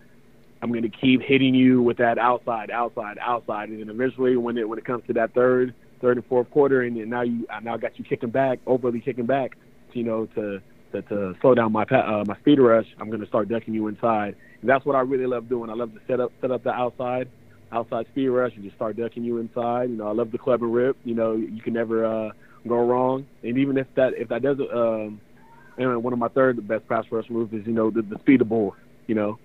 I'm 0.62 0.72
going 0.72 0.84
to 0.84 0.90
keep 0.90 1.22
hitting 1.22 1.54
you 1.54 1.82
with 1.82 1.98
that 1.98 2.18
outside, 2.18 2.72
outside, 2.72 3.18
outside, 3.20 3.68
and 3.68 3.82
then 3.82 3.90
eventually, 3.90 4.38
when 4.38 4.58
it 4.58 4.70
when 4.70 4.80
it 4.80 4.86
comes 4.86 5.06
to 5.08 5.14
that 5.14 5.34
third 5.34 5.76
third 6.00 6.16
and 6.16 6.26
fourth 6.28 6.50
quarter, 6.50 6.84
and 6.84 6.96
then 6.96 7.10
now 7.10 7.24
you 7.24 7.46
I 7.52 7.60
now 7.60 7.76
got 7.76 8.00
you 8.00 8.06
kicking 8.06 8.30
back, 8.30 8.60
overly 8.66 9.02
kicking 9.02 9.26
back, 9.26 9.58
you 9.92 10.04
know, 10.04 10.28
to 10.28 10.62
to, 10.94 11.02
to 11.02 11.36
slow 11.42 11.56
down 11.56 11.74
my 11.74 11.84
uh, 11.84 12.24
my 12.26 12.38
speed 12.38 12.60
rush. 12.60 12.88
I'm 13.02 13.10
going 13.10 13.22
to 13.22 13.28
start 13.28 13.50
ducking 13.50 13.74
you 13.74 13.88
inside, 13.88 14.38
and 14.62 14.70
that's 14.70 14.86
what 14.86 14.96
I 14.96 15.02
really 15.02 15.28
love 15.28 15.50
doing. 15.50 15.70
I 15.70 15.74
love 15.74 15.94
to 15.94 16.00
set 16.08 16.22
up 16.22 16.32
set 16.40 16.52
up 16.52 16.64
the 16.64 16.72
outside 16.72 17.28
outside 17.72 18.08
speed 18.12 18.30
rush 18.30 18.54
and 18.56 18.64
just 18.64 18.76
start 18.76 18.98
ducking 18.98 19.24
you 19.24 19.38
inside. 19.38 19.90
You 19.90 19.98
know, 19.98 20.08
I 20.08 20.14
love 20.14 20.32
the 20.32 20.38
clever 20.38 20.68
rip. 20.68 20.98
You 21.04 21.16
know, 21.16 21.36
you 21.36 21.62
can 21.62 21.74
never 21.74 22.06
uh, 22.06 22.32
go 22.68 22.86
wrong. 22.86 23.26
And 23.44 23.58
even 23.58 23.78
if 23.78 23.88
that 23.96 24.14
if 24.16 24.30
that 24.30 24.42
doesn't, 24.42 24.72
um, 24.72 25.22
and 25.78 26.04
one 26.04 26.14
of 26.14 26.20
my 26.20 26.30
third 26.30 26.66
best 26.68 26.88
pass 26.88 27.06
rush 27.12 27.30
moves 27.30 27.54
is 27.54 27.66
you 27.66 27.74
know 27.74 27.90
the, 27.90 28.02
the 28.02 28.18
speed 28.20 28.42
of 28.42 28.50
bull. 28.50 28.76
You 29.08 29.16
know, 29.16 29.40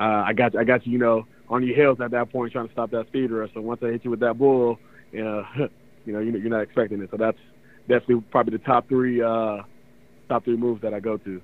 uh, 0.00 0.24
I 0.26 0.32
got 0.32 0.54
you, 0.54 0.60
I 0.60 0.64
got 0.64 0.86
you. 0.86 0.92
You 0.92 0.98
know, 0.98 1.26
on 1.48 1.64
your 1.66 1.76
heels 1.76 1.98
at 2.00 2.10
that 2.12 2.30
point 2.32 2.52
trying 2.52 2.66
to 2.66 2.72
stop 2.72 2.90
that 2.90 3.06
speed 3.08 3.30
rush. 3.30 3.50
So 3.54 3.60
once 3.60 3.80
I 3.82 3.86
hit 3.86 4.04
you 4.04 4.10
with 4.10 4.20
that 4.20 4.38
bull, 4.38 4.78
you 5.12 5.24
know, 5.24 5.44
you 6.04 6.12
know, 6.12 6.20
you're 6.20 6.50
not 6.50 6.62
expecting 6.62 7.00
it. 7.02 7.10
So 7.10 7.16
that's 7.16 7.38
definitely 7.88 8.24
probably 8.30 8.56
the 8.56 8.64
top 8.64 8.88
three 8.88 9.22
uh, 9.22 9.58
top 10.28 10.44
three 10.44 10.56
moves 10.56 10.82
that 10.82 10.94
I 10.94 11.00
go 11.00 11.16
to. 11.18 11.40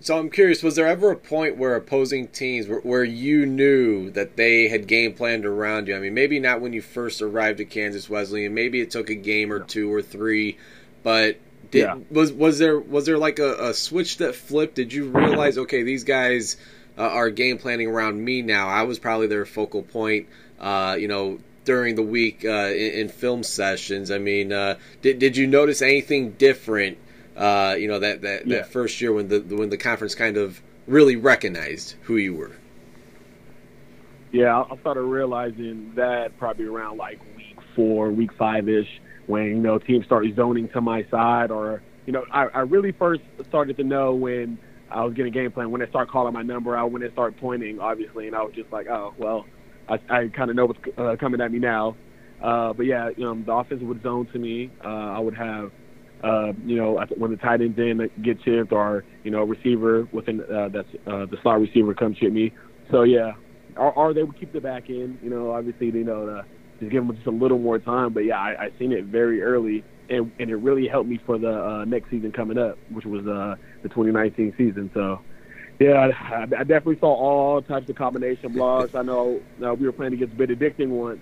So 0.00 0.18
I'm 0.18 0.30
curious, 0.30 0.62
was 0.62 0.76
there 0.76 0.86
ever 0.86 1.10
a 1.10 1.16
point 1.16 1.56
where 1.56 1.74
opposing 1.74 2.28
teams 2.28 2.68
where, 2.68 2.80
where 2.80 3.04
you 3.04 3.46
knew 3.46 4.10
that 4.10 4.36
they 4.36 4.68
had 4.68 4.86
game 4.86 5.14
planned 5.14 5.46
around 5.46 5.88
you? 5.88 5.96
I 5.96 5.98
mean, 5.98 6.14
maybe 6.14 6.38
not 6.38 6.60
when 6.60 6.72
you 6.72 6.82
first 6.82 7.22
arrived 7.22 7.60
at 7.60 7.70
Kansas 7.70 8.08
Wesleyan, 8.08 8.54
maybe 8.54 8.80
it 8.80 8.90
took 8.90 9.10
a 9.10 9.14
game 9.14 9.52
or 9.52 9.60
two 9.60 9.92
or 9.92 10.02
three, 10.02 10.58
but 11.02 11.38
did 11.70 11.80
yeah. 11.80 11.98
was 12.10 12.32
was 12.32 12.58
there 12.58 12.78
was 12.78 13.06
there 13.06 13.18
like 13.18 13.38
a, 13.38 13.70
a 13.70 13.74
switch 13.74 14.18
that 14.18 14.34
flipped? 14.34 14.74
Did 14.76 14.92
you 14.92 15.08
realize 15.08 15.58
okay, 15.58 15.82
these 15.82 16.04
guys 16.04 16.56
uh, 16.98 17.02
are 17.02 17.30
game 17.30 17.58
planning 17.58 17.88
around 17.88 18.22
me 18.22 18.42
now. 18.42 18.68
I 18.68 18.82
was 18.82 18.98
probably 18.98 19.26
their 19.26 19.46
focal 19.46 19.82
point, 19.82 20.28
uh, 20.60 20.96
you 20.98 21.08
know, 21.08 21.38
during 21.64 21.94
the 21.94 22.02
week 22.02 22.44
uh, 22.44 22.70
in, 22.70 22.92
in, 22.92 23.08
film 23.08 23.42
sessions. 23.42 24.10
I 24.10 24.18
mean, 24.18 24.52
uh, 24.52 24.76
did 25.02 25.18
did 25.18 25.36
you 25.36 25.46
notice 25.46 25.82
anything 25.82 26.32
different? 26.32 26.98
Uh, 27.36 27.76
you 27.78 27.86
know, 27.86 27.98
that 27.98 28.22
that, 28.22 28.46
yeah. 28.46 28.56
that 28.58 28.72
first 28.72 29.00
year 29.00 29.12
when 29.12 29.28
the 29.28 29.40
when 29.40 29.68
the 29.68 29.76
conference 29.76 30.14
kind 30.14 30.36
of 30.36 30.62
really 30.86 31.16
recognized 31.16 31.94
who 32.02 32.16
you 32.16 32.34
were. 32.34 32.52
Yeah, 34.32 34.62
I 34.62 34.76
started 34.78 35.02
realizing 35.02 35.92
that 35.94 36.38
probably 36.38 36.66
around 36.66 36.98
like 36.98 37.20
week 37.36 37.58
four, 37.74 38.10
week 38.10 38.32
five 38.38 38.68
ish, 38.68 38.88
when 39.26 39.44
you 39.44 39.54
know 39.56 39.78
teams 39.78 40.04
started 40.06 40.34
zoning 40.36 40.68
to 40.70 40.80
my 40.80 41.04
side, 41.10 41.50
or 41.50 41.82
you 42.06 42.12
know, 42.12 42.24
I, 42.32 42.46
I 42.46 42.60
really 42.60 42.92
first 42.92 43.22
started 43.48 43.76
to 43.76 43.84
know 43.84 44.14
when 44.14 44.58
I 44.90 45.04
was 45.04 45.14
getting 45.14 45.32
game 45.32 45.50
plan 45.52 45.70
when 45.70 45.80
they 45.80 45.88
start 45.88 46.08
calling 46.08 46.32
my 46.32 46.42
number 46.42 46.76
out, 46.76 46.90
when 46.90 47.02
they 47.02 47.10
start 47.10 47.36
pointing, 47.38 47.80
obviously, 47.80 48.26
and 48.26 48.36
I 48.36 48.42
was 48.42 48.54
just 48.54 48.72
like, 48.72 48.86
oh 48.88 49.14
well, 49.18 49.46
I, 49.88 49.94
I 50.08 50.28
kind 50.28 50.50
of 50.50 50.56
know 50.56 50.66
what's 50.66 50.80
uh, 50.96 51.16
coming 51.18 51.40
at 51.40 51.52
me 51.52 51.58
now. 51.58 51.96
Uh, 52.42 52.72
but 52.72 52.86
yeah, 52.86 53.10
you 53.16 53.24
know, 53.24 53.34
the 53.34 53.52
offense 53.52 53.82
would 53.82 54.02
zone 54.02 54.26
to 54.32 54.38
me. 54.38 54.70
Uh, 54.84 54.88
I 54.88 55.18
would 55.18 55.34
have, 55.34 55.72
uh, 56.24 56.52
you 56.64 56.76
know, 56.76 57.04
when 57.16 57.30
the 57.30 57.36
tight 57.36 57.60
end 57.60 57.78
in 57.78 58.10
get 58.22 58.40
chipped 58.42 58.72
or 58.72 59.04
you 59.22 59.30
know, 59.30 59.42
a 59.42 59.44
receiver 59.44 60.08
within 60.12 60.40
uh, 60.40 60.68
that's 60.68 60.88
uh, 61.06 61.26
the 61.26 61.36
slot 61.42 61.60
receiver 61.60 61.94
come 61.94 62.14
chip 62.14 62.32
me. 62.32 62.52
So 62.90 63.02
yeah, 63.02 63.32
or, 63.76 63.92
or 63.92 64.14
they 64.14 64.22
would 64.22 64.38
keep 64.38 64.52
the 64.52 64.60
back 64.60 64.88
end. 64.88 65.18
You 65.22 65.30
know, 65.30 65.52
obviously, 65.52 65.86
you 65.86 66.04
know, 66.04 66.26
to 66.26 66.44
just 66.80 66.90
give 66.92 67.06
them 67.06 67.14
just 67.14 67.26
a 67.26 67.30
little 67.30 67.58
more 67.58 67.78
time. 67.78 68.12
But 68.12 68.20
yeah, 68.20 68.38
I, 68.38 68.64
I 68.64 68.68
seen 68.78 68.92
it 68.92 69.04
very 69.04 69.42
early, 69.42 69.84
and, 70.08 70.32
and 70.38 70.50
it 70.50 70.56
really 70.56 70.88
helped 70.88 71.08
me 71.08 71.20
for 71.26 71.38
the 71.38 71.52
uh, 71.52 71.84
next 71.84 72.10
season 72.10 72.32
coming 72.32 72.58
up, 72.58 72.78
which 72.90 73.04
was 73.04 73.26
uh, 73.26 73.56
the 73.82 73.88
2019 73.88 74.54
season. 74.56 74.90
So. 74.94 75.20
Yeah, 75.78 76.08
I, 76.30 76.44
I 76.44 76.64
definitely 76.64 76.98
saw 77.00 77.14
all 77.14 77.60
types 77.60 77.90
of 77.90 77.96
combination 77.96 78.54
blocks. 78.54 78.94
I 78.94 79.02
know 79.02 79.42
uh, 79.62 79.74
we 79.74 79.84
were 79.84 79.92
playing 79.92 80.14
against 80.14 80.34
Benedictine 80.34 80.90
once, 80.90 81.20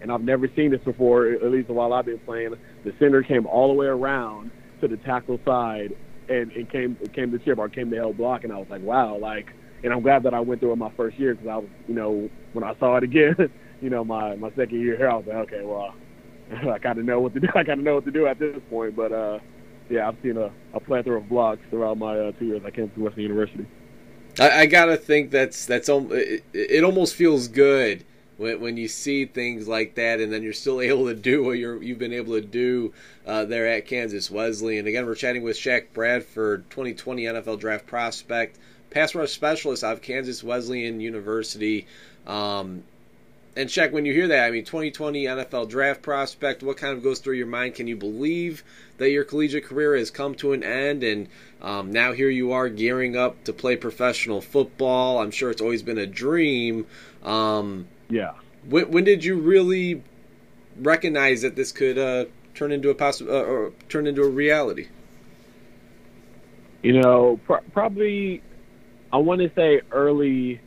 and 0.00 0.12
I've 0.12 0.22
never 0.22 0.48
seen 0.54 0.70
this 0.70 0.80
before, 0.82 1.26
at 1.28 1.50
least 1.50 1.68
while 1.68 1.92
I've 1.92 2.06
been 2.06 2.18
playing. 2.20 2.54
The 2.84 2.94
center 2.98 3.22
came 3.22 3.46
all 3.46 3.68
the 3.68 3.74
way 3.74 3.86
around 3.86 4.50
to 4.80 4.88
the 4.88 4.96
tackle 4.98 5.40
side 5.44 5.96
and, 6.28 6.52
and 6.52 6.70
came 6.70 6.96
came 7.12 7.30
to 7.32 7.38
chip 7.38 7.58
or 7.58 7.68
came 7.68 7.90
to 7.90 7.96
help 7.96 8.16
block, 8.16 8.44
and 8.44 8.52
I 8.52 8.56
was 8.56 8.68
like, 8.70 8.82
wow, 8.82 9.16
like 9.16 9.52
and 9.82 9.92
I'm 9.92 10.02
glad 10.02 10.24
that 10.24 10.34
I 10.34 10.40
went 10.40 10.60
through 10.60 10.72
it 10.72 10.76
my 10.76 10.90
first 10.96 11.18
year 11.18 11.34
because 11.34 11.48
I 11.48 11.56
was, 11.56 11.68
you 11.86 11.94
know, 11.94 12.28
when 12.52 12.64
I 12.64 12.74
saw 12.78 12.96
it 12.96 13.04
again, 13.04 13.36
you 13.80 13.90
know, 13.90 14.04
my 14.04 14.36
my 14.36 14.50
second 14.50 14.80
year 14.80 14.96
here, 14.96 15.10
I 15.10 15.16
was 15.16 15.26
like, 15.26 15.36
okay, 15.36 15.64
well, 15.64 15.94
I 16.72 16.78
kind 16.78 16.98
of 16.98 17.04
know 17.04 17.20
what 17.20 17.34
to 17.34 17.40
do. 17.40 17.48
I 17.54 17.64
kind 17.64 17.80
of 17.80 17.84
know 17.84 17.96
what 17.96 18.04
to 18.04 18.10
do 18.10 18.26
at 18.26 18.38
this 18.38 18.56
point. 18.70 18.96
But 18.96 19.12
uh, 19.12 19.38
yeah, 19.88 20.08
I've 20.08 20.16
seen 20.22 20.36
a, 20.36 20.50
a 20.74 20.80
plethora 20.80 21.18
of 21.18 21.28
blocks 21.28 21.62
throughout 21.70 21.98
my 21.98 22.18
uh, 22.18 22.32
two 22.32 22.46
years 22.46 22.62
I 22.64 22.70
came 22.70 22.90
to 22.90 23.00
Wesleyan 23.00 23.30
University. 23.30 23.66
I, 24.38 24.60
I 24.60 24.66
gotta 24.66 24.96
think 24.96 25.30
that's 25.30 25.66
that's 25.66 25.88
it, 25.88 26.44
it 26.52 26.84
almost 26.84 27.14
feels 27.14 27.48
good 27.48 28.04
when, 28.38 28.60
when 28.60 28.76
you 28.78 28.88
see 28.88 29.26
things 29.26 29.68
like 29.68 29.96
that, 29.96 30.20
and 30.20 30.32
then 30.32 30.42
you're 30.42 30.54
still 30.54 30.80
able 30.80 31.06
to 31.08 31.14
do 31.14 31.44
what 31.44 31.58
you're 31.58 31.82
you've 31.82 31.98
been 31.98 32.14
able 32.14 32.32
to 32.32 32.40
do 32.40 32.94
uh, 33.26 33.44
there 33.44 33.66
at 33.66 33.86
Kansas 33.86 34.30
Wesleyan. 34.30 34.86
Again, 34.86 35.04
we're 35.04 35.14
chatting 35.14 35.42
with 35.42 35.58
Shaq 35.58 35.88
Bradford, 35.92 36.70
2020 36.70 37.24
NFL 37.24 37.60
Draft 37.60 37.86
prospect 37.86 38.58
pass 38.90 39.14
rush 39.14 39.32
specialist 39.32 39.84
out 39.84 39.94
of 39.94 40.02
Kansas 40.02 40.42
Wesleyan 40.42 41.00
University. 41.00 41.86
Um, 42.26 42.84
and 43.58 43.68
Shaq 43.68 43.90
when 43.90 44.06
you 44.06 44.12
hear 44.12 44.28
that. 44.28 44.46
I 44.46 44.52
mean, 44.52 44.64
2020 44.64 45.24
NFL 45.24 45.68
draft 45.68 46.00
prospect. 46.00 46.62
What 46.62 46.76
kind 46.76 46.96
of 46.96 47.02
goes 47.02 47.18
through 47.18 47.34
your 47.34 47.48
mind? 47.48 47.74
Can 47.74 47.88
you 47.88 47.96
believe 47.96 48.62
that 48.98 49.10
your 49.10 49.24
collegiate 49.24 49.64
career 49.64 49.96
has 49.96 50.12
come 50.12 50.36
to 50.36 50.52
an 50.52 50.62
end, 50.62 51.02
and 51.02 51.26
um, 51.60 51.90
now 51.90 52.12
here 52.12 52.30
you 52.30 52.52
are 52.52 52.68
gearing 52.68 53.16
up 53.16 53.42
to 53.44 53.52
play 53.52 53.74
professional 53.74 54.40
football? 54.40 55.18
I'm 55.18 55.32
sure 55.32 55.50
it's 55.50 55.60
always 55.60 55.82
been 55.82 55.98
a 55.98 56.06
dream. 56.06 56.86
Um, 57.24 57.88
yeah. 58.08 58.34
When, 58.64 58.92
when, 58.92 59.02
did 59.02 59.24
you 59.24 59.34
really 59.34 60.04
recognize 60.80 61.42
that 61.42 61.56
this 61.56 61.72
could 61.72 61.98
uh, 61.98 62.26
turn 62.54 62.70
into 62.70 62.90
a 62.90 62.94
possible 62.94 63.34
uh, 63.34 63.42
or 63.42 63.72
turn 63.88 64.06
into 64.06 64.22
a 64.22 64.28
reality? 64.28 64.86
You 66.84 67.00
know, 67.00 67.40
pr- 67.44 67.66
probably 67.72 68.40
I 69.12 69.16
want 69.16 69.40
to 69.40 69.50
say 69.56 69.80
early 69.90 70.60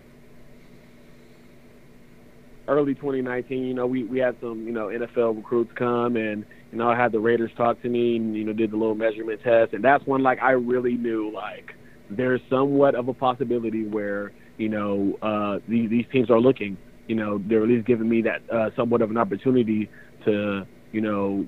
early 2.71 2.93
2019. 2.95 3.63
You 3.63 3.73
know, 3.73 3.85
we 3.85 4.03
we 4.03 4.19
had 4.19 4.35
some 4.41 4.65
you 4.65 4.71
know 4.71 4.87
NFL 4.87 5.35
recruits 5.37 5.71
come 5.77 6.15
and 6.15 6.45
you 6.71 6.77
know 6.77 6.89
I 6.89 6.97
had 6.97 7.11
the 7.11 7.19
Raiders 7.19 7.51
talk 7.57 7.81
to 7.81 7.89
me 7.89 8.15
and 8.15 8.35
you 8.35 8.43
know 8.43 8.53
did 8.53 8.71
the 8.71 8.77
little 8.77 8.95
measurement 8.95 9.41
test 9.43 9.73
and 9.73 9.83
that's 9.83 10.05
when 10.05 10.23
like 10.23 10.39
I 10.41 10.51
really 10.51 10.95
knew 10.95 11.31
like 11.33 11.71
there's 12.09 12.41
somewhat 12.49 12.95
of 12.95 13.07
a 13.07 13.13
possibility 13.13 13.85
where 13.85 14.31
you 14.57 14.69
know 14.69 15.17
uh, 15.21 15.59
these 15.67 15.89
these 15.89 16.05
teams 16.11 16.29
are 16.29 16.39
looking. 16.39 16.77
You 17.07 17.15
know, 17.15 17.41
they're 17.49 17.63
at 17.63 17.67
least 17.67 17.87
giving 17.87 18.07
me 18.07 18.21
that 18.21 18.41
uh, 18.53 18.69
somewhat 18.75 19.01
of 19.01 19.11
an 19.11 19.17
opportunity 19.17 19.89
to 20.25 20.65
you 20.91 21.01
know 21.01 21.45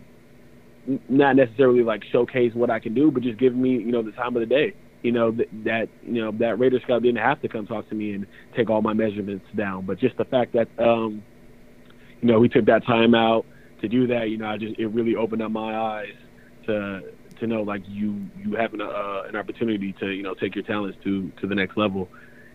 not 1.08 1.36
necessarily 1.38 1.84
like 1.84 2.01
showcase 2.12 2.51
what 2.53 2.70
I 2.70 2.80
can 2.80 2.94
do, 2.94 3.10
but 3.12 3.24
just 3.24 3.39
give 3.39 3.56
me 3.56 3.72
you 3.72 3.92
know 3.92 4.01
the 4.01 4.12
time 4.12 4.36
of 4.36 4.42
the 4.42 4.46
day 4.46 4.74
you 5.03 5.12
know 5.12 5.31
that, 5.31 5.48
that 5.65 5.89
you 6.03 6.22
know 6.22 6.31
that 6.39 6.57
Raider 6.57 6.79
scout 6.83 7.03
didn't 7.03 7.22
have 7.22 7.41
to 7.41 7.50
come 7.50 7.67
talk 7.67 7.88
to 7.89 7.95
me 7.95 8.13
and 8.13 8.25
take 8.55 8.69
all 8.69 8.81
my 8.81 8.93
measurements 8.93 9.45
down, 9.55 9.86
but 9.86 10.00
just 10.00 10.17
the 10.17 10.25
fact 10.25 10.53
that 10.53 10.67
um, 10.79 11.22
you 12.22 12.27
know 12.27 12.39
we 12.39 12.50
took 12.50 12.65
that 12.65 12.86
time 12.86 13.13
out 13.13 13.45
to 13.83 13.89
do 13.89 14.07
that, 14.07 14.29
you 14.29 14.38
know, 14.38 14.48
I 14.48 14.57
just 14.57 14.79
it 14.79 14.88
really 14.88 15.15
opened 15.15 15.41
up 15.41 15.51
my 15.51 15.75
eyes 15.77 16.15
to 16.65 17.01
to 17.39 17.48
know 17.48 17.62
like 17.62 17.83
you 17.88 18.25
you 18.38 18.55
have 18.55 18.74
an 18.74 18.81
uh, 18.81 19.24
an 19.27 19.36
opportunity 19.36 19.93
to 20.00 20.07
you 20.07 20.24
know 20.24 20.33
take 20.33 20.55
your 20.55 20.63
talents 20.63 20.98
to 21.03 21.29
to 21.41 21.48
the 21.48 21.53
next 21.53 21.77
level, 21.77 22.07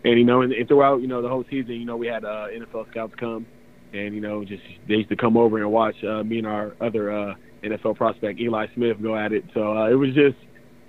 and 0.03 0.17
you 0.17 0.25
know 0.25 0.41
and, 0.41 0.51
and 0.51 0.67
throughout 0.67 1.01
you 1.01 1.07
know 1.07 1.21
the 1.21 1.29
whole 1.29 1.45
season, 1.49 1.73
you 1.73 1.85
know 1.85 1.95
we 1.95 2.07
had 2.07 2.25
uh, 2.25 2.47
NFL 2.51 2.89
scouts 2.89 3.13
come, 3.19 3.45
and 3.93 4.15
you 4.15 4.21
know 4.21 4.43
just 4.43 4.63
they 4.87 4.95
used 4.95 5.09
to 5.09 5.15
come 5.15 5.37
over 5.37 5.59
and 5.59 5.71
watch 5.71 6.03
uh, 6.03 6.23
me 6.23 6.39
and 6.39 6.47
our 6.47 6.75
other 6.81 7.11
uh, 7.11 7.35
NFL 7.63 7.95
prospect 7.95 8.39
Eli 8.39 8.65
Smith 8.73 8.97
go 9.01 9.15
at 9.15 9.31
it. 9.31 9.43
So 9.53 9.77
uh, 9.77 9.87
it 9.87 9.95
was 9.95 10.15
just 10.15 10.37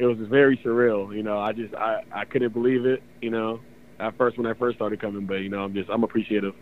it 0.01 0.07
was 0.07 0.19
very 0.19 0.57
surreal. 0.57 1.15
You 1.15 1.23
know, 1.23 1.39
I 1.39 1.53
just 1.53 1.75
I 1.75 2.03
I 2.11 2.25
couldn't 2.25 2.55
believe 2.55 2.87
it. 2.87 3.03
You 3.21 3.31
know, 3.31 3.61
at 3.99 4.17
first 4.17 4.39
when 4.39 4.47
I 4.47 4.55
first 4.55 4.77
started 4.77 4.99
coming, 4.99 5.27
but 5.27 5.41
you 5.41 5.51
know, 5.51 5.63
I'm 5.63 5.75
just 5.75 5.91
I'm 5.91 6.03
appreciative. 6.03 6.55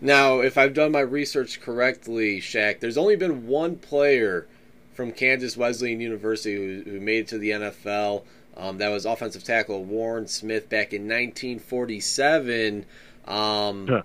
Now, 0.00 0.40
if 0.40 0.56
I've 0.58 0.74
done 0.74 0.92
my 0.92 1.00
research 1.00 1.60
correctly, 1.60 2.40
Shaq, 2.40 2.80
there's 2.80 2.96
only 2.96 3.16
been 3.16 3.46
one 3.46 3.76
player 3.76 4.46
from 4.94 5.12
Kansas 5.12 5.56
Wesleyan 5.56 6.00
University 6.00 6.54
who, 6.54 6.90
who 6.90 7.00
made 7.00 7.20
it 7.20 7.28
to 7.28 7.38
the 7.38 7.50
NFL. 7.50 8.24
Um, 8.56 8.78
that 8.78 8.88
was 8.88 9.04
offensive 9.04 9.44
tackle 9.44 9.84
Warren 9.84 10.26
Smith 10.26 10.68
back 10.68 10.92
in 10.92 11.02
1947. 11.02 12.86
Um, 13.26 13.86
huh. 13.86 14.02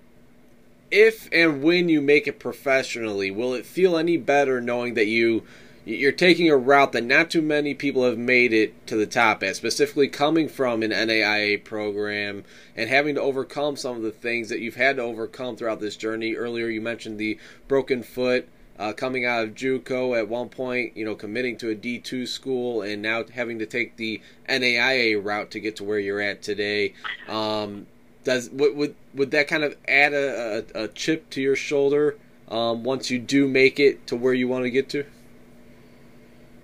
If 0.92 1.30
and 1.32 1.62
when 1.62 1.88
you 1.88 2.02
make 2.02 2.28
it 2.28 2.40
professionally, 2.40 3.30
will 3.32 3.54
it 3.54 3.66
feel 3.66 3.96
any 3.96 4.18
better 4.18 4.60
knowing 4.60 4.96
that 4.96 5.06
you 5.06 5.44
you're 5.90 6.12
taking 6.12 6.50
a 6.50 6.58
route 6.58 6.92
that 6.92 7.04
not 7.04 7.32
too 7.32 7.42
many 7.42 7.74
people 7.74 8.04
have 8.04 8.18
made 8.18 8.54
it 8.54 8.86
to 8.88 8.96
the 8.96 9.08
top 9.08 9.42
at, 9.42 9.56
specifically 9.56 10.08
coming 10.08 10.48
from 10.48 10.84
an 10.84 10.92
NAIA 10.92 11.64
program 11.64 12.44
and 12.76 12.90
having 12.90 13.16
to 13.16 13.22
overcome 13.22 13.76
some 13.76 13.98
of 13.98 14.04
the 14.04 14.12
things 14.12 14.50
that 14.50 14.60
you've 14.60 14.76
had 14.76 14.98
to 14.98 15.02
overcome 15.02 15.56
throughout 15.56 15.80
this 15.80 15.96
journey. 15.96 16.36
Earlier, 16.36 16.68
you 16.68 16.82
mentioned 16.82 17.18
the 17.18 17.40
broken 17.68 18.04
foot. 18.04 18.48
Uh, 18.78 18.94
coming 18.94 19.26
out 19.26 19.44
of 19.44 19.54
JUCO 19.56 20.18
at 20.18 20.30
one 20.30 20.48
point, 20.48 20.96
you 20.96 21.04
know, 21.04 21.14
committing 21.14 21.58
to 21.58 21.70
a 21.70 21.76
D2 21.76 22.26
school, 22.26 22.82
and 22.82 23.02
now 23.02 23.26
having 23.26 23.60
to 23.60 23.66
take 23.66 23.98
the 23.98 24.22
NAIA 24.48 25.22
route 25.22 25.52
to 25.52 25.60
get 25.60 25.76
to 25.76 25.84
where 25.84 26.00
you're 26.00 26.22
at 26.22 26.42
today. 26.42 26.94
Um, 27.28 27.88
does 28.24 28.50
would, 28.52 28.78
would 28.78 28.96
would 29.14 29.32
that 29.32 29.50
kind 29.50 29.66
of 29.66 29.76
add 29.86 30.14
a, 30.14 30.64
a, 30.74 30.84
a 30.84 30.88
chip 30.88 31.30
to 31.32 31.42
your 31.42 31.58
shoulder 31.58 32.16
um, 32.48 32.86
once 32.86 33.12
you 33.12 33.20
do 33.20 33.50
make 33.50 33.82
it 33.82 34.08
to 34.08 34.16
where 34.16 34.34
you 34.34 34.48
want 34.48 34.64
to 34.64 34.70
get 34.70 34.88
to? 34.92 35.06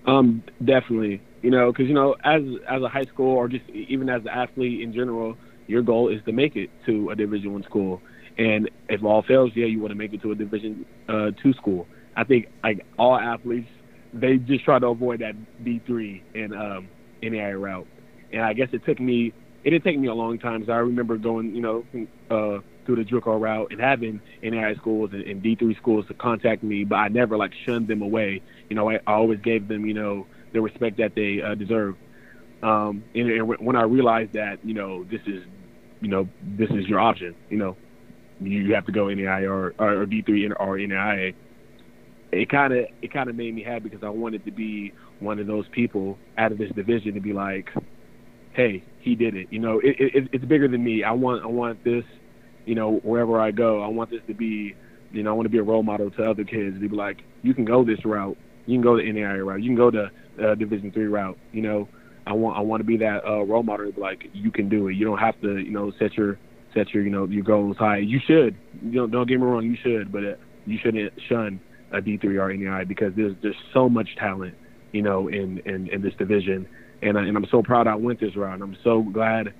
Um, 0.06 0.42
definitely. 0.64 1.20
You 1.42 1.50
know, 1.50 1.70
because 1.72 1.86
you 1.88 1.94
know, 1.94 2.16
as 2.24 2.42
as 2.68 2.82
a 2.82 2.88
high 2.88 3.04
school 3.04 3.36
or 3.36 3.48
just 3.48 3.68
even 3.70 4.08
as 4.08 4.22
an 4.22 4.28
athlete 4.28 4.80
in 4.80 4.92
general, 4.92 5.36
your 5.66 5.82
goal 5.82 6.08
is 6.08 6.22
to 6.24 6.32
make 6.32 6.56
it 6.56 6.70
to 6.86 7.10
a 7.10 7.16
Division 7.16 7.52
One 7.52 7.62
school. 7.64 8.00
And 8.38 8.70
if 8.88 9.02
all 9.04 9.22
fails, 9.22 9.52
yeah, 9.54 9.66
you 9.66 9.80
want 9.80 9.92
to 9.92 9.96
make 9.98 10.12
it 10.12 10.22
to 10.22 10.32
a 10.32 10.34
Division 10.34 10.84
uh, 11.08 11.30
two 11.42 11.52
school. 11.54 11.86
I 12.16 12.24
think 12.24 12.46
like 12.62 12.84
all 12.98 13.16
athletes, 13.18 13.68
they 14.12 14.36
just 14.38 14.64
try 14.64 14.78
to 14.78 14.86
avoid 14.88 15.20
that 15.20 15.34
D 15.64 15.80
three 15.86 16.22
and 16.34 16.54
um, 16.54 16.88
NAIA 17.22 17.60
route. 17.60 17.86
And 18.32 18.42
I 18.42 18.52
guess 18.52 18.68
it 18.72 18.84
took 18.84 19.00
me. 19.00 19.32
It 19.64 19.70
didn't 19.70 19.84
take 19.84 19.98
me 19.98 20.08
a 20.08 20.14
long 20.14 20.38
time. 20.38 20.60
Cause 20.60 20.70
I 20.70 20.76
remember 20.76 21.16
going, 21.16 21.54
you 21.54 21.62
know, 21.62 21.84
uh, 22.30 22.60
through 22.86 22.96
the 22.96 23.04
JUCO 23.04 23.40
route 23.40 23.68
and 23.70 23.80
having 23.80 24.20
NAIA 24.42 24.76
schools 24.78 25.10
and, 25.12 25.22
and 25.22 25.42
D3 25.42 25.76
schools 25.76 26.06
to 26.08 26.14
contact 26.14 26.62
me, 26.62 26.84
but 26.84 26.96
I 26.96 27.08
never 27.08 27.36
like 27.36 27.52
shunned 27.64 27.88
them 27.88 28.02
away. 28.02 28.42
You 28.70 28.76
know, 28.76 28.88
I, 28.88 28.94
I 29.06 29.14
always 29.14 29.40
gave 29.40 29.68
them, 29.68 29.84
you 29.84 29.94
know, 29.94 30.26
the 30.52 30.60
respect 30.60 30.96
that 30.98 31.14
they 31.14 31.42
uh, 31.42 31.54
deserve. 31.54 31.96
Um, 32.62 33.04
and, 33.14 33.30
and 33.30 33.48
when 33.48 33.76
I 33.76 33.82
realized 33.82 34.32
that, 34.32 34.64
you 34.64 34.74
know, 34.74 35.04
this 35.04 35.20
is, 35.26 35.42
you 36.00 36.08
know, 36.08 36.28
this 36.42 36.70
is 36.70 36.86
your 36.86 37.00
option, 37.00 37.34
you 37.50 37.58
know, 37.58 37.76
you 38.40 38.74
have 38.74 38.86
to 38.86 38.92
go 38.92 39.04
NAIA 39.04 39.48
or, 39.48 39.74
or, 39.78 40.02
or 40.02 40.06
D3 40.06 40.52
or 40.58 40.76
NAIA. 40.76 41.34
It 42.32 42.50
kind 42.50 42.72
of 42.72 42.86
it 43.00 43.12
kind 43.12 43.30
of 43.30 43.36
made 43.36 43.54
me 43.54 43.62
happy 43.62 43.88
because 43.88 44.02
I 44.02 44.08
wanted 44.08 44.44
to 44.44 44.50
be 44.50 44.92
one 45.20 45.38
of 45.38 45.46
those 45.46 45.64
people 45.72 46.18
out 46.36 46.52
of 46.52 46.58
this 46.58 46.70
division 46.72 47.14
to 47.14 47.20
be 47.20 47.32
like, 47.32 47.70
hey, 48.52 48.82
he 49.00 49.14
did 49.14 49.34
it. 49.34 49.46
You 49.50 49.60
know, 49.60 49.78
it, 49.78 49.96
it, 49.98 50.28
it's 50.32 50.44
bigger 50.44 50.68
than 50.68 50.82
me. 50.82 51.04
I 51.04 51.12
want 51.12 51.44
I 51.44 51.46
want 51.46 51.84
this, 51.84 52.04
you 52.66 52.74
know, 52.74 52.96
wherever 53.02 53.40
I 53.40 53.50
go, 53.50 53.82
I 53.82 53.88
want 53.88 54.10
this 54.10 54.20
to 54.26 54.34
be, 54.34 54.74
you 55.12 55.22
know, 55.22 55.30
I 55.30 55.32
want 55.32 55.46
to 55.46 55.50
be 55.50 55.58
a 55.58 55.62
role 55.62 55.82
model 55.82 56.10
to 56.10 56.30
other 56.30 56.44
kids. 56.44 56.78
Be 56.78 56.88
like, 56.88 57.18
you 57.42 57.54
can 57.54 57.64
go 57.64 57.84
this 57.84 58.04
route. 58.04 58.36
You 58.66 58.74
can 58.74 58.82
go 58.82 58.96
the 58.96 59.02
NAIA 59.02 59.46
route. 59.46 59.62
You 59.62 59.70
can 59.70 59.76
go 59.76 59.90
the 59.90 60.10
uh, 60.44 60.54
Division 60.56 60.90
three 60.92 61.06
route. 61.06 61.38
You 61.52 61.62
know, 61.62 61.88
I 62.26 62.32
want 62.32 62.58
I 62.58 62.60
want 62.60 62.80
to 62.80 62.84
be 62.84 62.96
that 62.98 63.24
uh, 63.24 63.44
role 63.44 63.62
model. 63.62 63.92
Like 63.96 64.28
you 64.34 64.50
can 64.50 64.68
do 64.68 64.88
it. 64.88 64.94
You 64.94 65.06
don't 65.06 65.18
have 65.18 65.40
to, 65.40 65.58
you 65.58 65.70
know, 65.70 65.92
set 65.98 66.14
your 66.14 66.38
set 66.74 66.92
your 66.92 67.04
you 67.04 67.10
know 67.10 67.26
your 67.26 67.44
goals 67.44 67.76
high. 67.76 67.98
You 67.98 68.18
should. 68.26 68.56
You 68.82 69.00
know, 69.00 69.06
don't 69.06 69.28
get 69.28 69.38
me 69.38 69.46
wrong. 69.46 69.64
You 69.64 69.76
should, 69.82 70.12
but 70.12 70.24
uh, 70.24 70.34
you 70.66 70.78
shouldn't 70.82 71.12
shun 71.28 71.60
a 71.92 72.00
D 72.00 72.16
three 72.16 72.36
or 72.36 72.48
NAIA 72.48 72.86
because 72.88 73.12
there's 73.16 73.36
there's 73.42 73.56
so 73.72 73.88
much 73.88 74.08
talent, 74.18 74.54
you 74.92 75.02
know, 75.02 75.28
in 75.28 75.58
in, 75.64 75.88
in 75.88 76.02
this 76.02 76.14
division 76.18 76.66
and, 77.02 77.18
I, 77.18 77.22
and 77.22 77.36
I'm 77.36 77.46
so 77.50 77.62
proud 77.62 77.86
I 77.86 77.94
went 77.94 78.20
this 78.20 78.36
route. 78.36 78.60
I'm 78.60 78.76
so 78.82 79.02
glad 79.02 79.52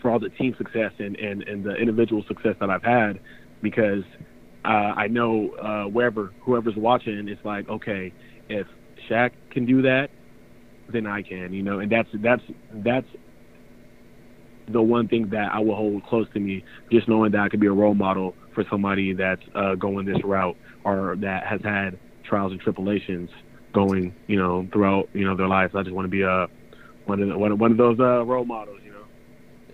for 0.00 0.10
all 0.10 0.18
the 0.18 0.28
team 0.30 0.54
success 0.56 0.92
and, 0.98 1.16
and, 1.16 1.42
and 1.42 1.64
the 1.64 1.74
individual 1.74 2.24
success 2.28 2.54
that 2.60 2.70
I've 2.70 2.82
had 2.82 3.20
because 3.62 4.04
uh, 4.64 4.68
I 4.68 5.08
know 5.08 5.50
uh, 5.54 5.84
wherever 5.84 6.32
whoever's 6.40 6.76
watching, 6.76 7.28
it's 7.28 7.44
like 7.44 7.68
okay, 7.68 8.12
if 8.48 8.66
Shaq 9.08 9.30
can 9.50 9.66
do 9.66 9.82
that, 9.82 10.08
then 10.92 11.06
I 11.06 11.22
can, 11.22 11.52
you 11.52 11.62
know, 11.62 11.80
and 11.80 11.90
that's 11.90 12.08
that's 12.14 12.42
that's 12.74 13.06
the 14.70 14.82
one 14.82 15.08
thing 15.08 15.30
that 15.30 15.50
I 15.52 15.60
will 15.60 15.76
hold 15.76 16.04
close 16.04 16.26
to 16.34 16.40
me, 16.40 16.64
just 16.90 17.08
knowing 17.08 17.32
that 17.32 17.40
I 17.40 17.48
could 17.48 17.60
be 17.60 17.66
a 17.66 17.72
role 17.72 17.94
model 17.94 18.34
for 18.54 18.64
somebody 18.70 19.14
that's 19.14 19.42
uh, 19.54 19.74
going 19.74 20.04
this 20.06 20.22
route 20.24 20.56
or 20.84 21.16
that 21.20 21.46
has 21.46 21.60
had 21.62 21.98
trials 22.24 22.52
and 22.52 22.60
tribulations 22.60 23.30
going, 23.72 24.14
you 24.26 24.36
know, 24.36 24.68
throughout 24.72 25.08
you 25.12 25.24
know 25.24 25.36
their 25.36 25.48
lives. 25.48 25.74
I 25.74 25.82
just 25.82 25.94
want 25.94 26.06
to 26.06 26.10
be 26.10 26.22
a 26.22 26.46
one 27.06 27.22
of 27.22 27.28
the, 27.28 27.38
one 27.38 27.72
of, 27.72 27.78
those 27.78 27.98
uh, 27.98 28.24
role 28.24 28.44
models. 28.44 28.80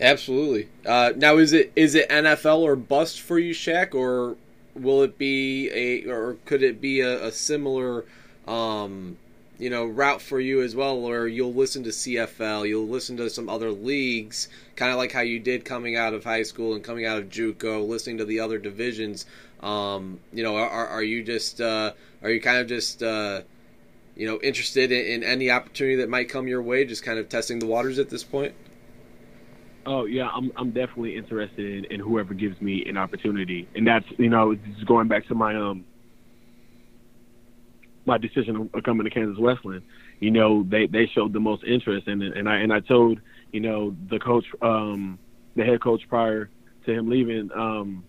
Absolutely. 0.04 0.68
Uh, 0.84 1.12
now, 1.16 1.38
is 1.38 1.54
it 1.54 1.72
is 1.74 1.94
it 1.94 2.10
NFL 2.10 2.58
or 2.58 2.76
bust 2.76 3.22
for 3.22 3.38
you, 3.38 3.54
Shaq, 3.54 3.94
or 3.94 4.36
will 4.74 5.02
it 5.02 5.16
be 5.16 5.70
a 5.70 6.06
or 6.10 6.36
could 6.44 6.62
it 6.62 6.78
be 6.78 7.00
a, 7.00 7.28
a 7.28 7.32
similar, 7.32 8.04
um, 8.46 9.16
you 9.58 9.70
know, 9.70 9.86
route 9.86 10.20
for 10.20 10.38
you 10.38 10.60
as 10.60 10.76
well, 10.76 11.00
where 11.00 11.26
you'll 11.26 11.54
listen 11.54 11.82
to 11.84 11.88
CFL, 11.88 12.68
you'll 12.68 12.86
listen 12.86 13.16
to 13.16 13.30
some 13.30 13.48
other 13.48 13.70
leagues, 13.70 14.50
kind 14.76 14.92
of 14.92 14.98
like 14.98 15.10
how 15.10 15.22
you 15.22 15.40
did 15.40 15.64
coming 15.64 15.96
out 15.96 16.12
of 16.12 16.22
high 16.22 16.42
school 16.42 16.74
and 16.74 16.84
coming 16.84 17.06
out 17.06 17.16
of 17.16 17.30
JUCO, 17.30 17.88
listening 17.88 18.18
to 18.18 18.26
the 18.26 18.40
other 18.40 18.58
divisions. 18.58 19.24
Um, 19.60 20.20
you 20.34 20.42
know, 20.42 20.54
are, 20.54 20.86
are 20.86 21.02
you 21.02 21.24
just 21.24 21.62
uh, 21.62 21.92
are 22.22 22.28
you 22.28 22.42
kind 22.42 22.58
of 22.58 22.66
just 22.66 23.02
uh, 23.02 23.40
you 24.16 24.26
know, 24.26 24.38
interested 24.42 24.92
in, 24.92 25.22
in, 25.22 25.24
any 25.24 25.50
opportunity 25.50 25.96
that 25.96 26.10
might 26.10 26.28
come 26.28 26.46
your 26.46 26.60
way, 26.60 26.84
just 26.84 27.02
kind 27.02 27.18
of 27.18 27.30
testing 27.30 27.58
the 27.58 27.66
waters 27.66 27.98
at 27.98 28.10
this 28.10 28.22
point? 28.22 28.54
Oh 29.86 30.06
yeah, 30.06 30.28
I'm 30.28 30.50
I'm 30.56 30.70
definitely 30.70 31.16
interested 31.16 31.84
in, 31.84 31.84
in 31.92 32.00
whoever 32.00 32.32
gives 32.34 32.60
me 32.60 32.84
an 32.86 32.96
opportunity, 32.96 33.68
and 33.74 33.86
that's 33.86 34.06
you 34.18 34.30
know 34.30 34.54
just 34.54 34.86
going 34.86 35.08
back 35.08 35.26
to 35.28 35.34
my 35.34 35.54
um 35.54 35.84
my 38.06 38.18
decision 38.18 38.70
of 38.72 38.82
coming 38.84 39.04
to 39.04 39.10
Kansas 39.10 39.38
Wesleyan. 39.38 39.82
You 40.20 40.30
know 40.30 40.64
they 40.70 40.86
they 40.86 41.06
showed 41.14 41.32
the 41.32 41.40
most 41.40 41.64
interest, 41.64 42.06
and 42.08 42.22
and 42.22 42.48
I 42.48 42.56
and 42.56 42.72
I 42.72 42.80
told 42.80 43.20
you 43.52 43.60
know 43.60 43.94
the 44.10 44.18
coach, 44.18 44.44
um 44.62 45.18
the 45.56 45.64
head 45.64 45.82
coach 45.82 46.02
prior 46.08 46.50
to 46.86 46.92
him 46.92 47.10
leaving 47.10 47.50
um 47.54 48.04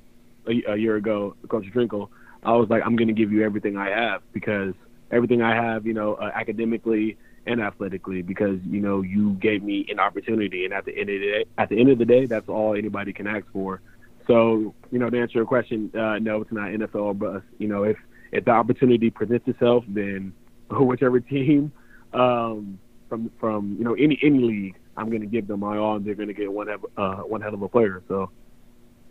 a, 0.47 0.73
a 0.73 0.75
year 0.77 0.95
ago, 0.95 1.35
Coach 1.49 1.65
Drinkall, 1.75 2.09
I 2.43 2.51
was 2.53 2.69
like 2.69 2.83
I'm 2.85 2.95
going 2.95 3.07
to 3.07 3.13
give 3.13 3.31
you 3.31 3.43
everything 3.43 3.75
I 3.77 3.89
have 3.89 4.21
because 4.33 4.73
everything 5.11 5.41
I 5.41 5.55
have, 5.55 5.85
you 5.85 5.93
know, 5.93 6.13
uh, 6.15 6.31
academically 6.33 7.17
and 7.47 7.61
athletically, 7.61 8.21
because 8.21 8.59
you 8.67 8.81
know 8.81 9.01
you 9.01 9.33
gave 9.33 9.63
me 9.63 9.85
an 9.89 9.99
opportunity, 9.99 10.65
and 10.65 10.73
at 10.73 10.85
the 10.85 10.91
end 10.91 11.09
of 11.09 11.19
the 11.19 11.31
day, 11.31 11.45
at 11.57 11.69
the 11.69 11.79
end 11.79 11.89
of 11.89 11.97
the 11.97 12.05
day, 12.05 12.25
that's 12.25 12.49
all 12.49 12.75
anybody 12.75 13.13
can 13.13 13.27
ask 13.27 13.45
for. 13.51 13.81
So, 14.27 14.73
you 14.91 14.99
know, 14.99 15.09
to 15.09 15.19
answer 15.19 15.37
your 15.37 15.45
question, 15.45 15.91
uh, 15.93 16.17
no, 16.19 16.41
it's 16.41 16.51
not 16.51 16.69
NFL 16.69 16.95
or 16.95 17.13
but 17.13 17.43
You 17.59 17.67
know, 17.67 17.83
if 17.83 17.97
if 18.31 18.45
the 18.45 18.51
opportunity 18.51 19.09
presents 19.09 19.47
itself, 19.47 19.83
then 19.87 20.33
whichever 20.71 21.19
team 21.19 21.71
um, 22.13 22.79
from 23.09 23.31
from 23.39 23.75
you 23.77 23.83
know 23.83 23.93
any 23.93 24.17
any 24.23 24.39
league, 24.39 24.75
I'm 24.97 25.09
going 25.09 25.21
to 25.21 25.27
give 25.27 25.47
them 25.47 25.59
my 25.59 25.77
all, 25.77 25.97
and 25.97 26.05
they're 26.05 26.15
going 26.15 26.27
to 26.27 26.33
get 26.33 26.51
one 26.51 26.67
uh, 26.97 27.15
one 27.17 27.41
hell 27.41 27.53
of 27.53 27.61
a 27.61 27.69
player. 27.69 28.03
So, 28.07 28.31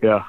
yeah. 0.02 0.24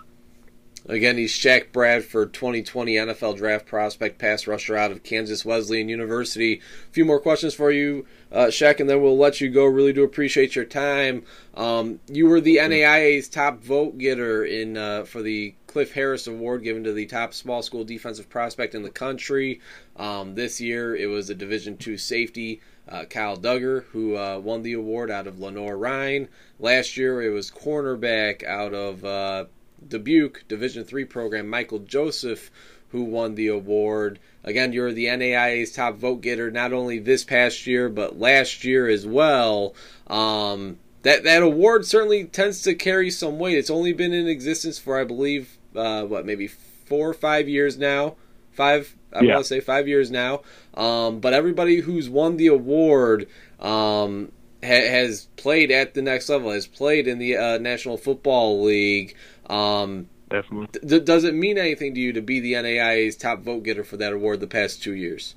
Again, 0.88 1.18
he's 1.18 1.34
Shaq 1.34 1.72
Bradford, 1.72 2.32
2020 2.34 2.94
NFL 2.94 3.38
draft 3.38 3.66
prospect, 3.66 4.20
pass 4.20 4.46
rusher 4.46 4.78
out 4.78 4.92
of 4.92 5.02
Kansas 5.02 5.44
Wesleyan 5.44 5.90
University. 5.90 6.62
A 6.90 6.92
few 6.92 7.06
more 7.06 7.20
questions 7.20 7.56
for 7.56 7.72
you, 7.72 8.06
uh, 8.32 8.48
Shaq, 8.48 8.80
and 8.80 8.88
then 8.88 9.02
we'll 9.02 9.18
let 9.18 9.42
you 9.42 9.50
go. 9.50 9.66
Really 9.66 9.94
do 9.94 10.04
appreciate 10.04 10.56
your 10.56 10.66
time. 10.66 11.24
Um, 11.56 12.00
you 12.08 12.28
were 12.28 12.40
the 12.40 12.58
NAIA's 12.58 13.28
top 13.28 13.64
vote 13.64 13.98
getter 13.98 14.46
in 14.46 14.78
uh, 14.78 15.06
for 15.06 15.24
the 15.24 15.56
Cliff 15.66 15.92
Harris 15.92 16.28
Award 16.28 16.64
given 16.64 16.84
to 16.84 16.94
the 16.94 17.08
top 17.08 17.34
small 17.34 17.64
school 17.64 17.84
defensive 17.84 18.30
prospect 18.30 18.76
in 18.76 18.84
the 18.84 18.92
country. 18.92 19.62
Um, 19.98 20.36
this 20.36 20.62
year, 20.62 20.96
it 20.96 21.08
was 21.08 21.32
a 21.32 21.36
Division 21.36 21.78
two 21.78 21.98
safety. 21.98 22.62
Uh, 22.88 23.06
Kyle 23.06 23.36
Dugger, 23.36 23.86
who 23.86 24.16
uh, 24.16 24.38
won 24.38 24.62
the 24.62 24.74
award 24.74 25.10
out 25.10 25.26
of 25.26 25.40
Lenoir-Rhyne. 25.40 26.28
Last 26.60 26.96
year, 26.96 27.24
it 27.24 27.32
was 27.32 27.50
cornerback 27.50 28.44
out 28.44 28.76
of 28.76 29.04
uh, 29.04 29.46
Dubuque 29.88 30.48
Division 30.48 30.84
three 30.84 31.06
program, 31.06 31.50
Michael 31.50 31.80
Joseph, 31.80 32.52
who 32.90 33.04
won 33.04 33.36
the 33.36 33.48
award. 33.48 34.20
Again, 34.44 34.74
you're 34.74 34.92
the 34.92 35.08
NAIA's 35.08 35.72
top 35.72 35.96
vote 35.96 36.22
getter, 36.22 36.52
not 36.52 36.72
only 36.72 37.00
this 37.00 37.24
past 37.24 37.66
year 37.68 37.90
but 37.90 38.20
last 38.20 38.64
year 38.64 38.88
as 38.88 39.06
well. 39.06 39.74
Um, 40.08 40.78
that 41.02 41.24
that 41.24 41.44
award 41.44 41.86
certainly 41.86 42.26
tends 42.26 42.62
to 42.64 42.76
carry 42.76 43.10
some 43.12 43.38
weight. 43.38 43.58
It's 43.58 43.70
only 43.70 43.94
been 43.94 44.14
in 44.14 44.28
existence 44.28 44.80
for, 44.80 45.00
I 45.00 45.04
believe, 45.04 45.58
uh, 45.76 46.04
what 46.04 46.26
maybe 46.26 46.48
four 46.48 47.10
or 47.10 47.14
five 47.14 47.50
years 47.50 47.78
now. 47.78 48.16
Five, 48.54 48.96
I 49.12 49.22
yeah. 49.22 49.34
want 49.34 49.46
to 49.46 49.50
say 49.50 49.60
five 49.60 49.88
years 49.88 50.10
now. 50.10 50.42
Um, 50.74 51.20
but 51.20 51.34
everybody 51.34 51.82
who's 51.82 52.10
won 52.10 52.38
the 52.38 52.48
award 52.48 53.28
um, 53.60 54.32
ha- 54.64 54.88
has 54.88 55.28
played 55.36 55.72
at 55.72 55.94
the 55.94 56.02
next 56.02 56.30
level, 56.30 56.52
has 56.52 56.66
played 56.66 57.08
in 57.08 57.20
the 57.20 57.36
uh, 57.36 57.58
National 57.58 57.98
Football 57.98 58.64
League. 58.64 59.16
Um, 59.50 60.10
Definitely. 60.30 60.80
Th- 60.88 61.06
does 61.06 61.24
it 61.24 61.36
mean 61.36 61.58
anything 61.58 61.94
to 61.94 62.00
you 62.00 62.14
to 62.14 62.22
be 62.22 62.40
the 62.40 62.54
NAIA's 62.54 63.16
top 63.16 63.42
vote 63.42 63.64
getter 63.64 63.84
for 63.84 63.98
that 63.98 64.12
award 64.12 64.40
the 64.40 64.48
past 64.48 64.82
two 64.82 64.96
years? 64.96 65.36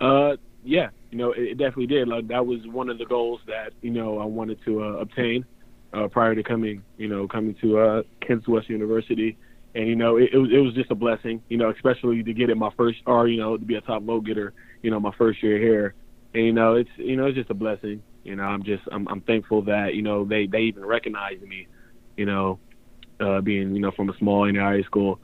Uh, 0.00 0.36
yeah, 0.64 0.88
you 1.10 1.18
know, 1.18 1.32
it, 1.32 1.42
it 1.42 1.58
definitely 1.58 1.86
did. 1.86 2.08
Like 2.08 2.28
that 2.28 2.46
was 2.46 2.66
one 2.66 2.88
of 2.88 2.98
the 2.98 3.06
goals 3.06 3.40
that 3.46 3.72
you 3.82 3.90
know 3.90 4.18
I 4.18 4.24
wanted 4.24 4.58
to 4.64 4.82
uh, 4.82 4.86
obtain 4.94 5.44
uh, 5.92 6.08
prior 6.08 6.34
to 6.34 6.42
coming, 6.42 6.82
you 6.96 7.08
know, 7.08 7.28
coming 7.28 7.54
to 7.60 7.78
uh, 7.78 8.02
Kansas 8.20 8.48
West 8.48 8.68
University. 8.68 9.36
And 9.74 9.86
you 9.86 9.94
know, 9.94 10.16
it, 10.16 10.30
it 10.32 10.38
was 10.38 10.50
it 10.52 10.58
was 10.58 10.74
just 10.74 10.90
a 10.90 10.96
blessing, 10.96 11.42
you 11.48 11.56
know, 11.56 11.70
especially 11.70 12.22
to 12.24 12.32
get 12.32 12.50
it 12.50 12.56
my 12.56 12.70
first, 12.76 12.98
or 13.06 13.28
you 13.28 13.38
know, 13.38 13.56
to 13.56 13.64
be 13.64 13.76
a 13.76 13.80
top 13.80 14.02
vote 14.02 14.24
getter, 14.24 14.52
you 14.82 14.90
know, 14.90 14.98
my 14.98 15.12
first 15.16 15.42
year 15.42 15.58
here. 15.58 15.94
And 16.34 16.44
you 16.44 16.52
know, 16.52 16.74
it's 16.74 16.90
you 16.96 17.16
know, 17.16 17.26
it's 17.26 17.36
just 17.36 17.50
a 17.50 17.54
blessing. 17.54 18.02
You 18.24 18.36
know, 18.36 18.42
I'm 18.42 18.64
just 18.64 18.82
I'm 18.90 19.06
I'm 19.06 19.20
thankful 19.20 19.62
that 19.62 19.94
you 19.94 20.02
know 20.02 20.24
they 20.24 20.46
they 20.46 20.62
even 20.62 20.84
recognize 20.84 21.40
me 21.40 21.68
you 22.16 22.26
know, 22.26 22.58
uh, 23.20 23.40
being 23.40 23.74
you 23.74 23.80
know 23.80 23.90
from 23.90 24.08
a 24.10 24.16
small 24.18 24.50
NAIA 24.50 24.84
school. 24.84 25.20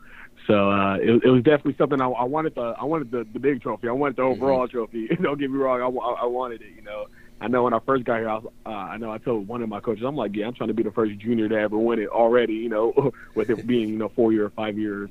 So 0.46 0.70
uh, 0.70 0.96
it, 0.96 1.24
it 1.24 1.30
was 1.30 1.42
definitely 1.42 1.74
something 1.76 2.00
I, 2.00 2.08
I 2.08 2.24
wanted. 2.24 2.54
The 2.54 2.74
I 2.78 2.84
wanted 2.84 3.10
the, 3.10 3.26
the 3.32 3.40
big 3.40 3.62
trophy. 3.62 3.88
I 3.88 3.92
wanted 3.92 4.16
the 4.16 4.22
mm-hmm. 4.22 4.42
overall 4.42 4.66
mm-hmm. 4.66 4.76
trophy. 4.76 5.08
Don't 5.22 5.38
get 5.38 5.50
me 5.50 5.58
wrong. 5.58 5.80
I, 5.80 5.86
I, 5.86 6.22
I 6.22 6.26
wanted 6.26 6.62
it. 6.62 6.72
You 6.74 6.82
know. 6.82 7.06
I 7.38 7.48
know 7.48 7.64
when 7.64 7.74
I 7.74 7.80
first 7.84 8.04
got 8.04 8.20
here, 8.20 8.30
I, 8.30 8.34
was, 8.36 8.50
uh, 8.64 8.70
I 8.70 8.96
know 8.96 9.10
I 9.10 9.18
told 9.18 9.46
one 9.46 9.62
of 9.62 9.68
my 9.68 9.78
coaches, 9.78 10.04
I'm 10.06 10.16
like, 10.16 10.34
yeah, 10.34 10.46
I'm 10.46 10.54
trying 10.54 10.68
to 10.68 10.74
be 10.74 10.82
the 10.82 10.90
first 10.90 11.18
junior 11.18 11.50
to 11.50 11.54
ever 11.54 11.76
win 11.76 11.98
it 11.98 12.08
already. 12.08 12.54
You 12.54 12.70
know, 12.70 13.12
with 13.34 13.50
it 13.50 13.66
being 13.66 13.90
you 13.90 13.98
know 13.98 14.10
four 14.16 14.32
year 14.32 14.46
or 14.46 14.50
five 14.50 14.78
years 14.78 15.10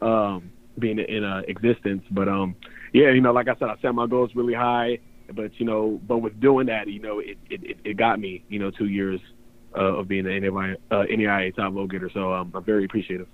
um, 0.00 0.50
being 0.78 0.98
in 0.98 1.24
uh, 1.24 1.42
existence. 1.46 2.02
But 2.10 2.28
um, 2.28 2.56
yeah, 2.92 3.10
you 3.10 3.20
know, 3.20 3.32
like 3.32 3.48
I 3.48 3.56
said, 3.58 3.68
I 3.68 3.76
set 3.82 3.94
my 3.94 4.06
goals 4.06 4.30
really 4.34 4.54
high. 4.54 5.00
But 5.34 5.58
you 5.58 5.66
know, 5.66 6.00
but 6.06 6.18
with 6.18 6.40
doing 6.40 6.66
that, 6.68 6.88
you 6.88 7.00
know, 7.00 7.18
it 7.18 7.36
it, 7.50 7.78
it 7.84 7.96
got 7.96 8.20
me, 8.20 8.44
you 8.48 8.58
know, 8.58 8.70
two 8.70 8.86
years 8.86 9.20
uh, 9.76 9.98
of 9.98 10.08
being 10.08 10.26
an 10.26 10.42
NAIA, 10.42 10.76
uh, 10.90 11.04
NAIA 11.04 11.54
top 11.54 11.72
vote 11.72 11.90
getter. 11.90 12.10
So 12.10 12.32
um, 12.32 12.52
I'm 12.54 12.64
very 12.64 12.84
appreciative. 12.84 13.28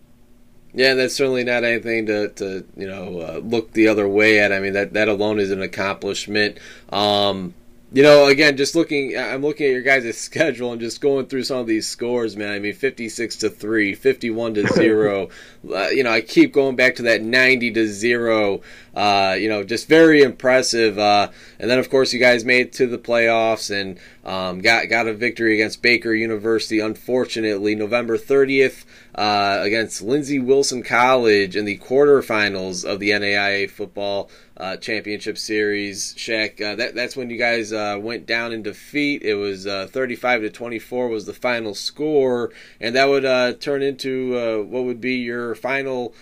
Yeah, 0.75 0.95
that's 0.95 1.15
certainly 1.15 1.45
not 1.45 1.65
anything 1.65 2.07
to, 2.07 2.29
to 2.31 2.65
you 2.77 2.89
know 2.89 3.21
uh, 3.21 3.41
look 3.45 3.73
the 3.73 3.89
other 3.89 4.09
way 4.09 4.41
at. 4.41 4.53
I 4.53 4.61
mean 4.61 4.73
that 4.73 4.95
that 4.95 5.09
alone 5.09 5.39
is 5.39 5.51
an 5.51 5.61
accomplishment. 5.63 6.59
Um, 6.91 7.55
you 7.95 8.03
know, 8.03 8.27
again, 8.27 8.57
just 8.57 8.75
looking, 8.75 9.19
I'm 9.19 9.43
looking 9.43 9.67
at 9.67 9.73
your 9.73 9.83
guys' 9.83 10.17
schedule 10.19 10.73
and 10.73 10.81
just 10.81 11.01
going 11.01 11.27
through 11.27 11.45
some 11.45 11.59
of 11.59 11.67
these 11.67 11.87
scores, 11.87 12.37
man. 12.37 12.53
I 12.53 12.59
mean, 12.59 12.73
56 12.75 13.37
to 13.37 13.51
3, 13.51 13.95
51 13.95 14.55
to 14.55 14.67
0. 14.75 15.29
uh, 15.73 15.89
you 15.89 16.03
know, 16.03 16.11
I 16.11 16.23
keep 16.23 16.53
going 16.53 16.77
back 16.77 16.95
to 16.97 17.03
that 17.03 17.23
90 17.23 17.71
to 17.73 17.87
0. 17.87 18.61
Uh, 18.95 19.37
you 19.39 19.49
know, 19.49 19.63
just 19.63 19.89
very 19.89 20.23
impressive. 20.23 20.99
Uh, 20.99 21.31
and 21.59 21.71
then, 21.71 21.79
of 21.79 21.91
course, 21.91 22.13
you 22.13 22.21
guys 22.21 22.45
made 22.45 22.67
it 22.67 22.73
to 22.75 22.87
the 22.87 22.99
playoffs 22.99 23.71
and 23.71 23.99
um, 24.25 24.61
got 24.61 24.89
got 24.89 25.07
a 25.07 25.15
victory 25.15 25.55
against 25.55 25.83
Baker 25.83 26.15
University. 26.15 26.81
Unfortunately, 26.81 27.75
November 27.75 28.17
30th 28.17 28.85
uh, 29.15 29.59
against 29.63 30.01
Lindsey 30.03 30.39
Wilson 30.39 30.83
College 30.83 31.57
in 31.57 31.65
the 31.65 31.79
quarterfinals 31.79 32.85
of 32.85 32.99
the 32.99 33.11
NAIA 33.11 33.71
football 33.71 34.31
uh, 34.57 34.77
championship 34.77 35.37
series. 35.37 36.15
Shaq, 36.15 36.61
uh, 36.63 36.77
that 36.77 36.95
that's 36.95 37.17
when 37.17 37.29
you 37.29 37.37
guys 37.37 37.73
uh, 37.73 37.99
went 38.01 38.27
down 38.27 38.53
in 38.53 38.63
defeat. 38.63 39.23
It 39.23 39.35
was 39.35 39.67
uh, 39.67 39.87
35 39.91 40.43
to 40.43 40.51
24 40.51 41.09
was 41.09 41.27
the 41.27 41.35
final 41.35 41.75
score, 41.75 42.51
and 42.81 42.95
that 42.97 43.09
would 43.09 43.61
turn 43.61 43.83
into 43.83 44.65
what 44.65 44.85
would 44.85 45.01
be 45.01 45.17
your 45.17 45.55
final 45.55 46.15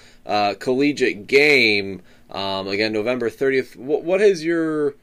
collegiate 0.58 1.26
game. 1.26 2.02
Um, 2.30 2.68
again, 2.68 2.92
November 2.92 3.28
30th. 3.28 3.76
What, 3.76 4.04
what 4.04 4.20
has 4.20 4.44
your 4.44 4.94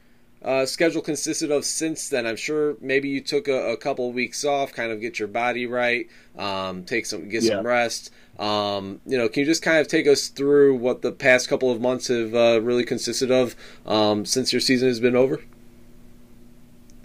uh, 0.42 0.66
schedule 0.66 1.02
consisted 1.02 1.50
of 1.50 1.64
since 1.64 2.08
then? 2.08 2.26
I'm 2.26 2.36
sure 2.36 2.76
maybe 2.80 3.08
you 3.08 3.20
took 3.20 3.48
a, 3.48 3.72
a 3.72 3.76
couple 3.76 4.08
of 4.08 4.14
weeks 4.14 4.44
off, 4.44 4.72
kind 4.72 4.92
of 4.92 5.00
get 5.00 5.18
your 5.18 5.28
body 5.28 5.66
right, 5.66 6.08
um, 6.36 6.84
take 6.84 7.06
some 7.06 7.28
get 7.28 7.42
yeah. 7.42 7.56
some 7.56 7.66
rest. 7.66 8.10
Um, 8.38 9.00
you 9.04 9.18
know, 9.18 9.28
can 9.28 9.40
you 9.40 9.46
just 9.46 9.62
kind 9.62 9.78
of 9.78 9.88
take 9.88 10.06
us 10.06 10.28
through 10.28 10.76
what 10.76 11.02
the 11.02 11.10
past 11.10 11.48
couple 11.48 11.70
of 11.70 11.80
months 11.80 12.06
have 12.06 12.34
uh, 12.34 12.60
really 12.62 12.84
consisted 12.84 13.30
of 13.30 13.56
um, 13.84 14.24
since 14.24 14.52
your 14.52 14.60
season 14.60 14.88
has 14.88 15.00
been 15.00 15.16
over? 15.16 15.42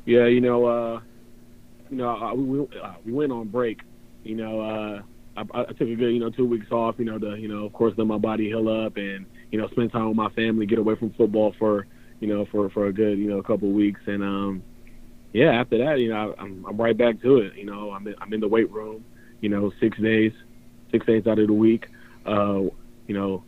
Yeah, 0.06 0.26
you 0.28 0.42
know, 0.42 0.66
uh, 0.66 1.00
you 1.90 1.98
know, 1.98 2.34
we 2.36 2.80
uh, 2.80 2.94
we 3.06 3.12
went 3.12 3.32
on 3.32 3.48
break. 3.48 3.82
You 4.24 4.36
know, 4.36 4.62
uh, 4.62 5.02
I, 5.36 5.62
I, 5.62 5.64
took 5.66 5.82
a 5.82 5.96
good, 5.96 6.14
you 6.14 6.20
know, 6.20 6.30
two 6.30 6.46
weeks 6.46 6.72
off. 6.72 6.96
You 7.00 7.06
know, 7.06 7.18
to 7.18 7.36
you 7.36 7.48
know, 7.48 7.66
of 7.66 7.74
course, 7.74 7.94
let 7.98 8.06
my 8.06 8.18
body 8.18 8.48
heal 8.48 8.70
up 8.70 8.98
and 8.98 9.26
you 9.54 9.60
know, 9.62 9.68
spend 9.68 9.92
time 9.92 10.08
with 10.08 10.18
my 10.18 10.30
family, 10.30 10.66
get 10.66 10.80
away 10.80 10.96
from 10.96 11.12
football 11.12 11.54
for 11.60 11.86
you 12.24 12.30
know, 12.30 12.46
for 12.46 12.70
for 12.70 12.88
a 12.88 12.94
good, 12.94 13.20
you 13.20 13.28
know, 13.28 13.42
couple 13.44 13.70
weeks, 13.70 14.00
and 14.06 14.24
um, 14.24 14.64
yeah, 15.34 15.60
after 15.60 15.78
that, 15.80 16.00
you 16.00 16.08
know, 16.08 16.34
I'm 16.40 16.66
I'm 16.66 16.78
right 16.78 16.98
back 16.98 17.22
to 17.22 17.40
it. 17.40 17.56
You 17.58 17.66
know, 17.66 17.92
I'm 17.92 18.08
in, 18.08 18.16
I'm 18.22 18.32
in 18.32 18.40
the 18.40 18.48
weight 18.48 18.72
room, 18.72 19.04
you 19.42 19.50
know, 19.50 19.74
six 19.82 19.98
days, 20.00 20.32
six 20.90 21.06
days 21.06 21.28
out 21.28 21.38
of 21.38 21.48
the 21.48 21.54
week, 21.54 21.86
uh, 22.26 22.62
you 23.08 23.14
know, 23.14 23.44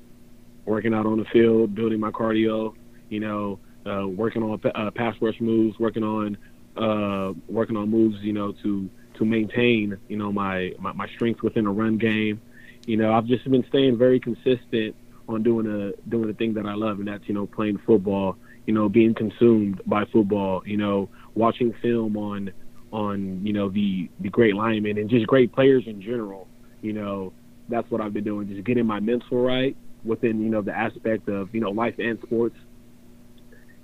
working 0.66 0.94
out 0.94 1.06
on 1.06 1.20
the 1.20 1.26
field, 1.32 1.74
building 1.74 2.02
my 2.02 2.12
cardio, 2.12 2.74
you 3.08 3.22
know, 3.22 3.60
uh, 3.86 4.06
working 4.06 4.44
on 4.44 4.60
uh, 4.76 4.92
pass 4.92 5.16
rush 5.22 5.40
moves, 5.40 5.80
working 5.80 6.04
on 6.04 6.38
uh, 6.76 7.32
working 7.48 7.78
on 7.78 7.90
moves, 7.90 8.18
you 8.24 8.34
know, 8.34 8.52
to 8.62 8.90
to 9.14 9.24
maintain, 9.24 9.98
you 10.10 10.18
know, 10.18 10.34
my, 10.34 10.74
my 10.80 10.92
my 10.92 11.08
strength 11.16 11.42
within 11.44 11.64
the 11.64 11.72
run 11.72 11.98
game. 11.98 12.42
You 12.88 12.98
know, 12.98 13.14
I've 13.14 13.26
just 13.26 13.50
been 13.50 13.64
staying 13.70 13.98
very 13.98 14.20
consistent 14.20 14.98
on 15.30 15.44
doing 15.44 15.66
a 15.66 16.10
doing 16.10 16.28
the 16.28 16.34
thing 16.34 16.56
that 16.56 16.66
I 16.66 16.74
love, 16.74 17.00
and 17.00 17.08
that's 17.08 17.24
you 17.30 17.34
know 17.34 17.48
playing 17.48 17.80
football 17.86 18.36
you 18.66 18.74
know, 18.74 18.90
being 18.90 19.14
consumed 19.14 19.82
by 19.86 20.06
football, 20.06 20.62
you 20.66 20.78
know, 20.78 21.10
watching 21.36 21.74
film 21.82 22.18
on 22.18 22.52
on, 22.92 23.46
you 23.46 23.54
know, 23.54 23.70
the 23.70 24.10
the 24.20 24.30
great 24.30 24.56
linemen 24.56 24.98
and 24.98 25.10
just 25.10 25.28
great 25.28 25.52
players 25.54 25.84
in 25.88 26.02
general. 26.02 26.48
You 26.82 26.94
know, 26.94 27.34
that's 27.70 27.90
what 27.90 28.02
I've 28.02 28.14
been 28.14 28.24
doing, 28.24 28.48
just 28.48 28.66
getting 28.66 28.86
my 28.86 29.00
mental 29.00 29.42
right 29.42 29.76
within, 30.04 30.42
you 30.42 30.50
know, 30.50 30.62
the 30.62 30.78
aspect 30.78 31.28
of, 31.28 31.54
you 31.54 31.62
know, 31.62 31.72
life 31.72 31.96
and 31.98 32.20
sports. 32.24 32.56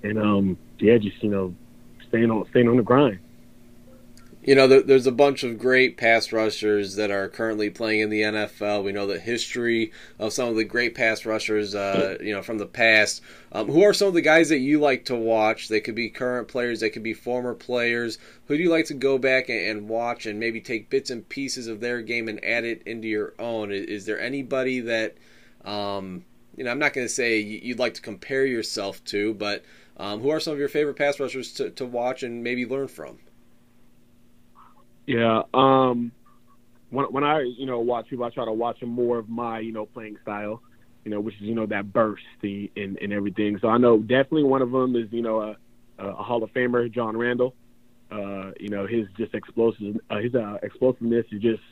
And 0.04 0.17
um 0.17 0.58
yeah, 0.80 0.98
just, 0.98 1.22
you 1.22 1.30
know, 1.30 1.54
staying 2.08 2.32
on 2.32 2.46
staying 2.50 2.67
on 2.67 2.78
the 2.78 2.84
grind 2.84 3.20
you 4.44 4.56
know, 4.56 4.68
there, 4.68 4.82
there's 4.82 5.06
a 5.06 5.12
bunch 5.12 5.44
of 5.44 5.60
great 5.60 5.98
pass 5.98 6.32
rushers 6.32 6.96
that 6.96 7.12
are 7.12 7.30
currently 7.30 7.70
playing 7.70 8.00
in 8.00 8.10
the 8.10 8.22
NFL. 8.22 8.84
We 8.84 8.92
know 8.92 9.06
the 9.06 9.20
history 9.20 9.92
of 10.18 10.34
some 10.34 10.50
of 10.50 10.56
the 10.56 10.64
great 10.64 10.96
pass 10.96 11.28
rushers, 11.28 11.76
uh, 11.76 12.18
you 12.20 12.34
know, 12.34 12.42
from 12.42 12.58
the 12.58 12.66
past. 12.66 13.22
Um, 13.52 13.68
who 13.68 13.84
are 13.84 13.94
some 13.94 14.08
of 14.08 14.16
the 14.16 14.22
guys 14.22 14.50
that 14.50 14.58
you 14.58 14.80
like 14.80 15.06
to 15.06 15.16
watch? 15.16 15.68
They 15.68 15.80
could 15.80 15.94
be 15.94 16.10
current 16.10 16.48
players, 16.48 16.80
they 16.80 16.90
could 16.90 17.04
be 17.04 17.14
former 17.14 17.54
players. 17.54 18.18
Who 18.48 18.58
do 18.58 18.64
you 18.64 18.72
like 18.72 18.86
to 18.86 18.96
go 18.96 19.20
back 19.20 19.48
and, 19.50 19.60
and 19.60 19.90
watch 19.90 20.26
and 20.26 20.40
maybe 20.40 20.60
take 20.60 20.90
bits 20.90 21.12
and 21.12 21.28
pieces 21.30 21.68
of 21.68 21.80
their 21.80 22.02
game 22.02 22.28
and 22.28 22.44
add 22.44 22.64
it 22.64 22.82
into 22.88 23.08
your 23.08 23.36
own? 23.38 23.72
Is, 23.72 23.86
is 23.86 24.06
there 24.06 24.20
anybody 24.20 24.80
that, 24.80 25.18
um, 25.66 26.26
you 26.58 26.64
know, 26.64 26.72
I'm 26.72 26.80
not 26.80 26.94
going 26.94 27.06
to 27.06 27.14
say 27.14 27.38
you'd 27.40 27.80
like 27.80 27.94
to 27.94 28.02
compare 28.02 28.48
yourself 28.48 29.04
to, 29.06 29.36
but 29.36 29.64
um, 29.98 30.22
who 30.22 30.32
are 30.32 30.40
some 30.40 30.54
of 30.54 30.60
your 30.60 30.68
favorite 30.68 30.98
pass 30.98 31.20
rushers 31.20 31.54
to, 31.54 31.70
to 31.70 31.86
watch 31.86 32.24
and 32.24 32.44
maybe 32.44 32.66
learn 32.66 32.88
from? 32.88 33.20
Yeah. 35.06 35.42
Um, 35.54 36.12
when 36.90 37.06
when 37.06 37.24
I 37.24 37.42
you 37.42 37.66
know 37.66 37.80
watch 37.80 38.08
people, 38.10 38.26
I 38.26 38.30
try 38.30 38.46
to 38.46 38.52
watch 38.52 38.82
more 38.82 39.18
of 39.18 39.30
my 39.30 39.60
you 39.60 39.72
know 39.72 39.86
playing 39.86 40.18
style, 40.22 40.62
you 41.04 41.12
know, 41.12 41.20
which 41.20 41.36
is 41.36 41.42
you 41.42 41.56
know 41.56 41.66
that 41.68 41.92
burst 41.92 42.24
and 42.44 42.70
and 42.76 43.14
everything. 43.14 43.58
So 43.62 43.70
I 43.70 43.78
know 43.78 43.98
definitely 43.98 44.44
one 44.44 44.62
of 44.62 44.72
them 44.72 44.96
is 44.96 45.08
you 45.12 45.22
know 45.22 45.42
a, 45.42 45.58
a 46.00 46.14
Hall 46.14 46.44
of 46.44 46.52
Famer, 46.54 46.92
John 46.92 47.18
Randle. 47.18 47.56
Uh, 48.12 48.52
you 48.60 48.68
know 48.70 48.86
his 48.86 49.08
just 49.18 49.34
explosive 49.34 49.98
uh, 50.10 50.18
his 50.18 50.36
uh, 50.36 50.58
explosiveness 50.64 51.26
is 51.32 51.42
just 51.42 51.64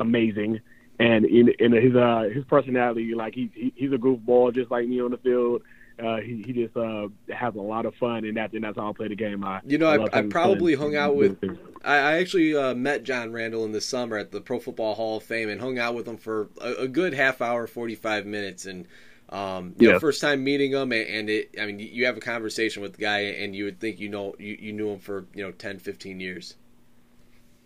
amazing, 0.00 0.58
and 0.98 1.24
in 1.24 1.48
in 1.60 1.72
his 1.72 1.94
uh 1.94 2.24
his 2.32 2.44
personality, 2.44 3.14
like 3.14 3.34
he's 3.34 3.50
he, 3.54 3.72
he's 3.76 3.92
a 3.92 3.96
goofball 3.96 4.52
just 4.52 4.70
like 4.70 4.88
me 4.88 5.00
on 5.00 5.12
the 5.12 5.16
field 5.18 5.62
uh, 6.00 6.16
he 6.16 6.42
he 6.46 6.52
just 6.52 6.76
uh, 6.76 7.08
has 7.32 7.54
a 7.54 7.60
lot 7.60 7.86
of 7.86 7.94
fun, 7.96 8.24
and 8.24 8.36
that 8.36 8.52
and 8.52 8.64
that's 8.64 8.76
how 8.76 8.90
I 8.90 8.92
play 8.92 9.08
the 9.08 9.16
game. 9.16 9.44
I 9.44 9.60
you 9.64 9.78
know 9.78 9.88
I, 9.88 10.18
I, 10.18 10.22
probably 10.22 10.74
hung 10.74 10.96
out 10.96 11.16
with. 11.16 11.38
I, 11.84 11.96
I 11.96 12.18
actually 12.18 12.56
uh, 12.56 12.74
met 12.74 13.04
John 13.04 13.32
Randle 13.32 13.64
in 13.64 13.72
the 13.72 13.80
summer 13.80 14.16
at 14.16 14.32
the 14.32 14.40
Pro 14.40 14.58
Football 14.58 14.94
Hall 14.94 15.16
of 15.18 15.22
Fame 15.22 15.48
and 15.48 15.60
hung 15.60 15.78
out 15.78 15.94
with 15.94 16.06
him 16.06 16.16
for 16.16 16.48
a, 16.60 16.72
a 16.82 16.88
good 16.88 17.14
half 17.14 17.40
hour, 17.40 17.66
forty 17.66 17.94
five 17.94 18.26
minutes, 18.26 18.66
and 18.66 18.86
um, 19.30 19.74
you 19.78 19.86
yeah. 19.86 19.94
know, 19.94 20.00
first 20.00 20.20
time 20.20 20.42
meeting 20.42 20.72
him, 20.72 20.92
and, 20.92 21.08
and 21.08 21.30
it. 21.30 21.54
I 21.60 21.66
mean, 21.66 21.78
you 21.78 22.06
have 22.06 22.16
a 22.16 22.20
conversation 22.20 22.82
with 22.82 22.94
the 22.94 23.02
guy, 23.02 23.20
and 23.20 23.54
you 23.54 23.64
would 23.64 23.78
think 23.78 24.00
you 24.00 24.08
know 24.08 24.34
you, 24.38 24.56
you 24.60 24.72
knew 24.72 24.90
him 24.90 24.98
for 24.98 25.26
you 25.34 25.44
know 25.44 25.52
10, 25.52 25.78
15 25.78 26.18
years. 26.18 26.56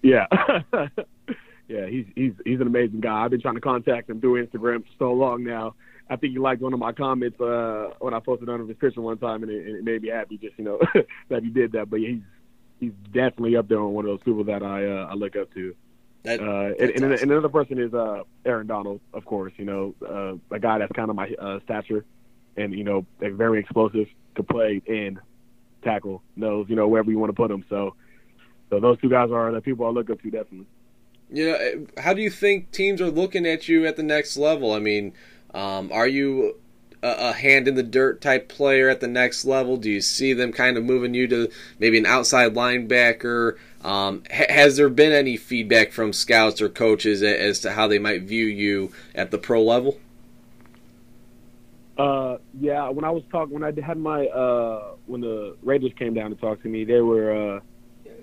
Yeah. 0.02 0.26
yeah, 1.68 1.86
he's 1.86 2.04
he's 2.14 2.32
he's 2.44 2.60
an 2.60 2.66
amazing 2.66 3.00
guy. 3.00 3.24
I've 3.24 3.30
been 3.30 3.40
trying 3.40 3.54
to 3.54 3.60
contact 3.60 4.10
him 4.10 4.20
through 4.20 4.46
Instagram 4.46 4.82
for 4.82 4.90
so 4.98 5.12
long 5.12 5.44
now, 5.44 5.74
I 6.08 6.16
think 6.16 6.32
he 6.32 6.38
liked 6.38 6.60
one 6.60 6.74
of 6.74 6.78
my 6.78 6.92
comments 6.92 7.40
uh, 7.40 7.90
when 7.98 8.12
I 8.12 8.20
posted 8.20 8.48
under 8.48 8.66
his 8.66 8.76
picture 8.76 9.00
one 9.00 9.18
time, 9.18 9.42
and 9.42 9.50
it, 9.50 9.66
and 9.66 9.76
it 9.76 9.84
made 9.84 10.02
me 10.02 10.08
happy 10.08 10.36
just 10.36 10.58
you 10.58 10.64
know 10.64 10.80
that 11.28 11.42
he 11.42 11.50
did 11.50 11.72
that. 11.72 11.88
But 11.88 12.00
he's 12.00 12.20
he's 12.78 12.92
definitely 13.12 13.56
up 13.56 13.68
there 13.68 13.80
on 13.80 13.92
one 13.92 14.04
of 14.04 14.10
those 14.10 14.22
people 14.22 14.44
that 14.44 14.62
I 14.62 14.86
uh, 14.86 15.08
I 15.10 15.14
look 15.14 15.36
up 15.36 15.52
to. 15.54 15.74
That, 16.24 16.40
uh, 16.40 16.74
and, 16.82 16.90
and, 16.90 17.12
and, 17.12 17.30
another 17.30 17.50
person 17.50 17.78
is 17.78 17.92
uh, 17.92 18.22
Aaron 18.46 18.66
Donald, 18.66 19.00
of 19.12 19.26
course. 19.26 19.52
You 19.56 19.66
know, 19.66 19.94
uh, 20.06 20.54
a 20.54 20.58
guy 20.58 20.78
that's 20.78 20.92
kind 20.92 21.10
of 21.10 21.16
my 21.16 21.30
uh, 21.38 21.60
stature, 21.64 22.04
and 22.56 22.72
you 22.72 22.84
know, 22.84 23.06
very 23.20 23.60
explosive, 23.60 24.08
to 24.36 24.42
play 24.42 24.82
and 24.86 25.18
tackle, 25.82 26.22
knows 26.36 26.66
you 26.68 26.76
know 26.76 26.88
wherever 26.88 27.10
you 27.10 27.18
want 27.18 27.30
to 27.30 27.36
put 27.36 27.50
him. 27.50 27.64
So, 27.68 27.94
so 28.70 28.80
those 28.80 28.98
two 29.00 29.10
guys 29.10 29.30
are 29.30 29.52
the 29.52 29.60
people 29.60 29.86
I 29.86 29.90
look 29.90 30.10
up 30.10 30.20
to 30.22 30.30
definitely. 30.30 30.66
You 31.30 31.50
know, 31.50 31.86
how 31.98 32.14
do 32.14 32.22
you 32.22 32.30
think 32.30 32.70
teams 32.70 33.00
are 33.00 33.10
looking 33.10 33.46
at 33.46 33.68
you 33.68 33.86
at 33.86 33.96
the 33.96 34.02
next 34.02 34.36
level? 34.36 34.72
I 34.72 34.78
mean, 34.78 35.12
um, 35.54 35.90
are 35.92 36.08
you 36.08 36.56
a, 37.02 37.28
a, 37.28 37.32
hand 37.32 37.68
in 37.68 37.76
the 37.76 37.82
dirt 37.82 38.20
type 38.20 38.48
player 38.48 38.88
at 38.88 39.00
the 39.00 39.06
next 39.06 39.44
level? 39.44 39.76
Do 39.76 39.88
you 39.90 40.00
see 40.00 40.32
them 40.32 40.52
kind 40.52 40.76
of 40.76 40.84
moving 40.84 41.14
you 41.14 41.28
to 41.28 41.50
maybe 41.78 41.96
an 41.98 42.06
outside 42.06 42.54
linebacker? 42.54 43.56
Um, 43.82 44.24
ha- 44.32 44.46
has 44.48 44.76
there 44.76 44.88
been 44.88 45.12
any 45.12 45.36
feedback 45.36 45.92
from 45.92 46.12
scouts 46.12 46.60
or 46.60 46.68
coaches 46.68 47.22
as 47.22 47.60
to 47.60 47.72
how 47.72 47.86
they 47.86 47.98
might 47.98 48.22
view 48.22 48.46
you 48.46 48.92
at 49.14 49.30
the 49.30 49.38
pro 49.38 49.62
level? 49.62 49.98
Uh, 51.96 52.38
yeah. 52.60 52.88
When 52.88 53.04
I 53.04 53.10
was 53.10 53.22
talking, 53.30 53.54
when 53.54 53.62
I 53.62 53.80
had 53.80 53.98
my 53.98 54.26
uh, 54.26 54.94
when 55.06 55.20
the 55.20 55.56
Raiders 55.62 55.92
came 55.96 56.14
down 56.14 56.30
to 56.30 56.36
talk 56.36 56.62
to 56.62 56.68
me, 56.68 56.84
they 56.84 57.00
were 57.00 57.30
uh, 57.30 57.60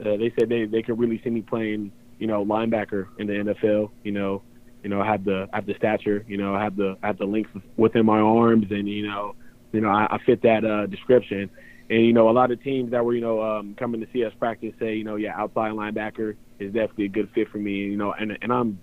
uh, 0.04 0.18
they 0.18 0.34
said 0.38 0.50
they 0.50 0.66
they 0.66 0.82
could 0.82 1.00
really 1.00 1.22
see 1.24 1.30
me 1.30 1.42
playing, 1.42 1.92
you 2.20 2.28
know, 2.28 2.44
linebacker 2.44 3.08
in 3.18 3.28
the 3.28 3.34
NFL. 3.34 3.92
You 4.04 4.12
know, 4.12 4.42
you 4.84 4.90
know, 4.90 5.02
I 5.02 5.08
had 5.08 5.26
the 5.26 5.48
I 5.54 5.58
have 5.58 5.66
the 5.66 5.76
stature. 5.76 6.26
You 6.28 6.38
know, 6.38 6.56
I 6.56 6.64
have 6.64 6.76
the 6.76 6.98
I 7.04 7.08
have 7.08 7.18
the 7.18 7.26
length 7.26 7.52
within 7.78 8.06
my 8.06 8.20
arms, 8.20 8.68
and 8.72 8.88
you 8.88 9.08
know, 9.08 9.36
you 9.72 9.82
know, 9.82 9.90
I, 9.90 10.08
I 10.10 10.18
fit 10.26 10.42
that 10.44 10.66
uh, 10.66 10.88
description. 10.88 11.50
And 11.90 12.06
you 12.06 12.14
know, 12.14 12.30
a 12.30 12.32
lot 12.32 12.52
of 12.52 12.64
teams 12.64 12.92
that 12.92 13.04
were 13.04 13.14
you 13.14 13.22
know 13.22 13.42
um, 13.42 13.76
coming 13.78 14.02
to 14.02 14.08
see 14.12 14.26
us 14.26 14.34
practice 14.40 14.74
say, 14.80 14.96
you 14.96 15.04
know, 15.04 15.18
yeah, 15.18 15.34
outside 15.38 15.72
linebacker 15.74 16.36
is 16.60 16.74
definitely 16.74 17.06
a 17.06 17.10
good 17.10 17.30
fit 17.36 17.50
for 17.50 17.58
me. 17.58 17.72
You 17.72 17.98
know, 17.98 18.14
and 18.14 18.38
and 18.42 18.52
I'm 18.52 18.80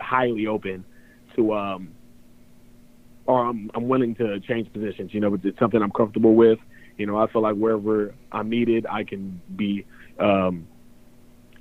highly 0.00 0.46
open 0.46 0.84
to 1.36 1.54
um, 1.54 1.94
or 3.26 3.46
I'm 3.46 3.70
I'm 3.74 3.88
willing 3.88 4.14
to 4.16 4.40
change 4.40 4.70
positions. 4.72 5.14
You 5.14 5.20
know, 5.20 5.38
it's 5.42 5.58
something 5.58 5.80
I'm 5.80 5.92
comfortable 5.92 6.34
with. 6.34 6.58
You 6.98 7.06
know, 7.06 7.16
I 7.16 7.32
feel 7.32 7.40
like 7.40 7.56
wherever 7.56 8.14
I'm 8.30 8.50
needed, 8.50 8.84
I 8.84 9.04
can 9.04 9.40
be 9.56 9.86
um, 10.18 10.66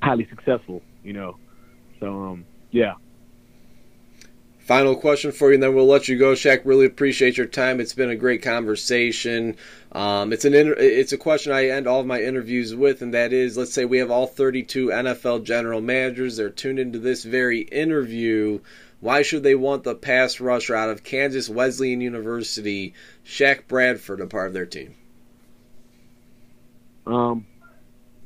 highly 0.01 0.27
successful. 0.29 0.81
You 1.01 1.13
know, 1.13 1.37
so 2.01 2.07
um, 2.07 2.45
yeah 2.71 2.95
final 4.69 4.95
question 4.95 5.31
for 5.31 5.47
you, 5.47 5.55
and 5.55 5.63
then 5.63 5.73
we'll 5.73 5.87
let 5.87 6.07
you 6.07 6.15
go, 6.15 6.33
Shaq. 6.33 6.61
Really 6.63 6.85
appreciate 6.85 7.37
your 7.37 7.47
time. 7.47 7.79
It's 7.79 7.95
been 7.95 8.11
a 8.11 8.15
great 8.15 8.43
conversation. 8.43 9.57
Um, 9.93 10.31
it's 10.31 10.45
an 10.45 10.53
inter- 10.53 10.75
it's 10.77 11.11
a 11.11 11.17
question 11.17 11.51
I 11.51 11.69
end 11.69 11.87
all 11.87 12.01
of 12.01 12.05
my 12.05 12.21
interviews 12.21 12.75
with, 12.75 13.01
and 13.01 13.15
that 13.15 13.33
is, 13.33 13.57
let's 13.57 13.73
say 13.73 13.85
we 13.85 13.97
have 13.97 14.11
all 14.11 14.27
32 14.27 14.89
NFL 14.89 15.43
general 15.43 15.81
managers. 15.81 16.37
They're 16.37 16.51
tuned 16.51 16.77
into 16.77 16.99
this 16.99 17.23
very 17.23 17.61
interview. 17.61 18.59
Why 18.99 19.23
should 19.23 19.41
they 19.41 19.55
want 19.55 19.85
the 19.85 19.95
pass 19.95 20.39
rusher 20.39 20.75
out 20.75 20.89
of 20.89 21.03
Kansas 21.03 21.49
Wesleyan 21.49 22.01
University, 22.01 22.93
Shaq 23.25 23.65
Bradford, 23.67 24.21
a 24.21 24.27
part 24.27 24.49
of 24.49 24.53
their 24.53 24.67
team? 24.67 24.93
Um, 27.07 27.47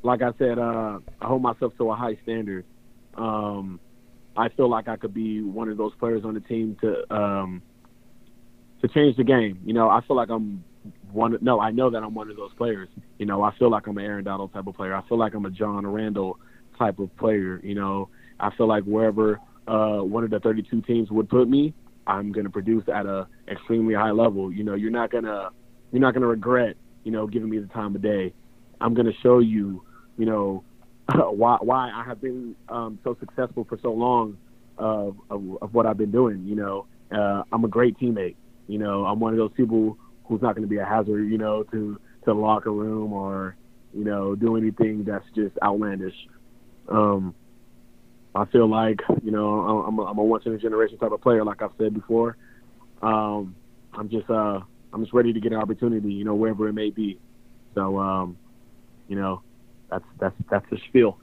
like 0.02 0.20
I 0.20 0.32
said, 0.36 0.58
uh, 0.58 0.98
I 1.22 1.26
hold 1.26 1.40
myself 1.40 1.74
to 1.78 1.90
a 1.90 1.96
high 1.96 2.16
standard. 2.22 2.66
Um, 3.14 3.80
I 4.36 4.48
feel 4.50 4.68
like 4.68 4.88
I 4.88 4.96
could 4.96 5.14
be 5.14 5.42
one 5.42 5.68
of 5.68 5.76
those 5.76 5.92
players 5.98 6.24
on 6.24 6.34
the 6.34 6.40
team 6.40 6.76
to 6.80 7.14
um, 7.14 7.62
to 8.82 8.88
change 8.88 9.16
the 9.16 9.24
game. 9.24 9.60
You 9.64 9.74
know, 9.74 9.88
I 9.88 10.00
feel 10.06 10.16
like 10.16 10.30
I'm 10.30 10.64
one. 11.12 11.38
No, 11.40 11.60
I 11.60 11.70
know 11.70 11.90
that 11.90 12.02
I'm 12.02 12.14
one 12.14 12.30
of 12.30 12.36
those 12.36 12.52
players. 12.54 12.88
You 13.18 13.26
know, 13.26 13.42
I 13.42 13.56
feel 13.58 13.70
like 13.70 13.86
I'm 13.86 13.96
an 13.98 14.04
Aaron 14.04 14.24
Donald 14.24 14.52
type 14.52 14.66
of 14.66 14.74
player. 14.74 14.94
I 14.94 15.06
feel 15.08 15.18
like 15.18 15.34
I'm 15.34 15.46
a 15.46 15.50
John 15.50 15.86
Randle 15.86 16.38
type 16.78 16.98
of 16.98 17.14
player. 17.16 17.60
You 17.62 17.74
know, 17.74 18.08
I 18.40 18.50
feel 18.56 18.66
like 18.66 18.84
wherever 18.84 19.40
uh, 19.68 19.98
one 19.98 20.24
of 20.24 20.30
the 20.30 20.40
32 20.40 20.82
teams 20.82 21.10
would 21.10 21.28
put 21.28 21.48
me, 21.48 21.72
I'm 22.06 22.32
going 22.32 22.44
to 22.44 22.50
produce 22.50 22.84
at 22.88 23.06
a 23.06 23.28
extremely 23.48 23.94
high 23.94 24.10
level. 24.10 24.52
You 24.52 24.64
know, 24.64 24.74
you're 24.74 24.90
not 24.90 25.10
gonna 25.10 25.50
you're 25.92 26.02
not 26.02 26.14
gonna 26.14 26.26
regret 26.26 26.76
you 27.04 27.12
know 27.12 27.26
giving 27.26 27.48
me 27.48 27.58
the 27.58 27.68
time 27.68 27.94
of 27.94 28.02
day. 28.02 28.34
I'm 28.80 28.94
going 28.94 29.06
to 29.06 29.18
show 29.22 29.38
you, 29.38 29.82
you 30.18 30.26
know, 30.26 30.64
why 31.14 31.58
why 31.60 31.90
I 31.94 32.04
have 32.04 32.20
been 32.20 32.54
um, 32.68 32.98
so 33.04 33.16
successful 33.20 33.64
for 33.68 33.78
so 33.82 33.92
long 33.92 34.38
of, 34.78 35.16
of, 35.30 35.62
of 35.62 35.74
what 35.74 35.86
I've 35.86 35.98
been 35.98 36.10
doing. 36.10 36.44
You 36.46 36.56
know, 36.56 36.86
uh, 37.12 37.42
I'm 37.52 37.64
a 37.64 37.68
great 37.68 37.98
teammate. 37.98 38.36
You 38.68 38.78
know, 38.78 39.04
I'm 39.04 39.20
one 39.20 39.32
of 39.32 39.38
those 39.38 39.52
people 39.56 39.98
who's 40.24 40.40
not 40.40 40.54
going 40.54 40.66
to 40.66 40.68
be 40.68 40.78
a 40.78 40.84
hazard. 40.84 41.24
You 41.30 41.38
know, 41.38 41.62
to 41.64 41.94
to 41.94 42.26
the 42.26 42.34
locker 42.34 42.72
room 42.72 43.12
or 43.12 43.56
you 43.92 44.04
know 44.04 44.34
do 44.34 44.56
anything 44.56 45.04
that's 45.04 45.26
just 45.34 45.56
outlandish. 45.62 46.14
Um, 46.88 47.34
I 48.34 48.46
feel 48.46 48.68
like 48.68 49.00
you 49.22 49.30
know 49.30 49.84
I'm 49.86 49.98
a, 49.98 50.02
I'm 50.04 50.18
a 50.18 50.24
once 50.24 50.44
in 50.46 50.52
a 50.52 50.58
generation 50.58 50.98
type 50.98 51.12
of 51.12 51.20
player, 51.20 51.44
like 51.44 51.62
I've 51.62 51.70
said 51.78 51.94
before. 51.94 52.36
Um, 53.02 53.54
I'm 53.92 54.08
just 54.08 54.28
uh, 54.30 54.60
I'm 54.94 55.02
just 55.02 55.12
ready 55.12 55.32
to 55.32 55.40
get 55.40 55.52
an 55.52 55.58
opportunity, 55.58 56.12
you 56.12 56.24
know, 56.24 56.34
wherever 56.34 56.68
it 56.68 56.72
may 56.72 56.90
be. 56.90 57.18
So, 57.74 57.98
um, 57.98 58.38
you 59.08 59.16
know, 59.16 59.42
that's 59.94 60.04
that's 60.18 60.36
that's 60.50 60.70
the 60.70 60.78
spiel. 60.88 61.18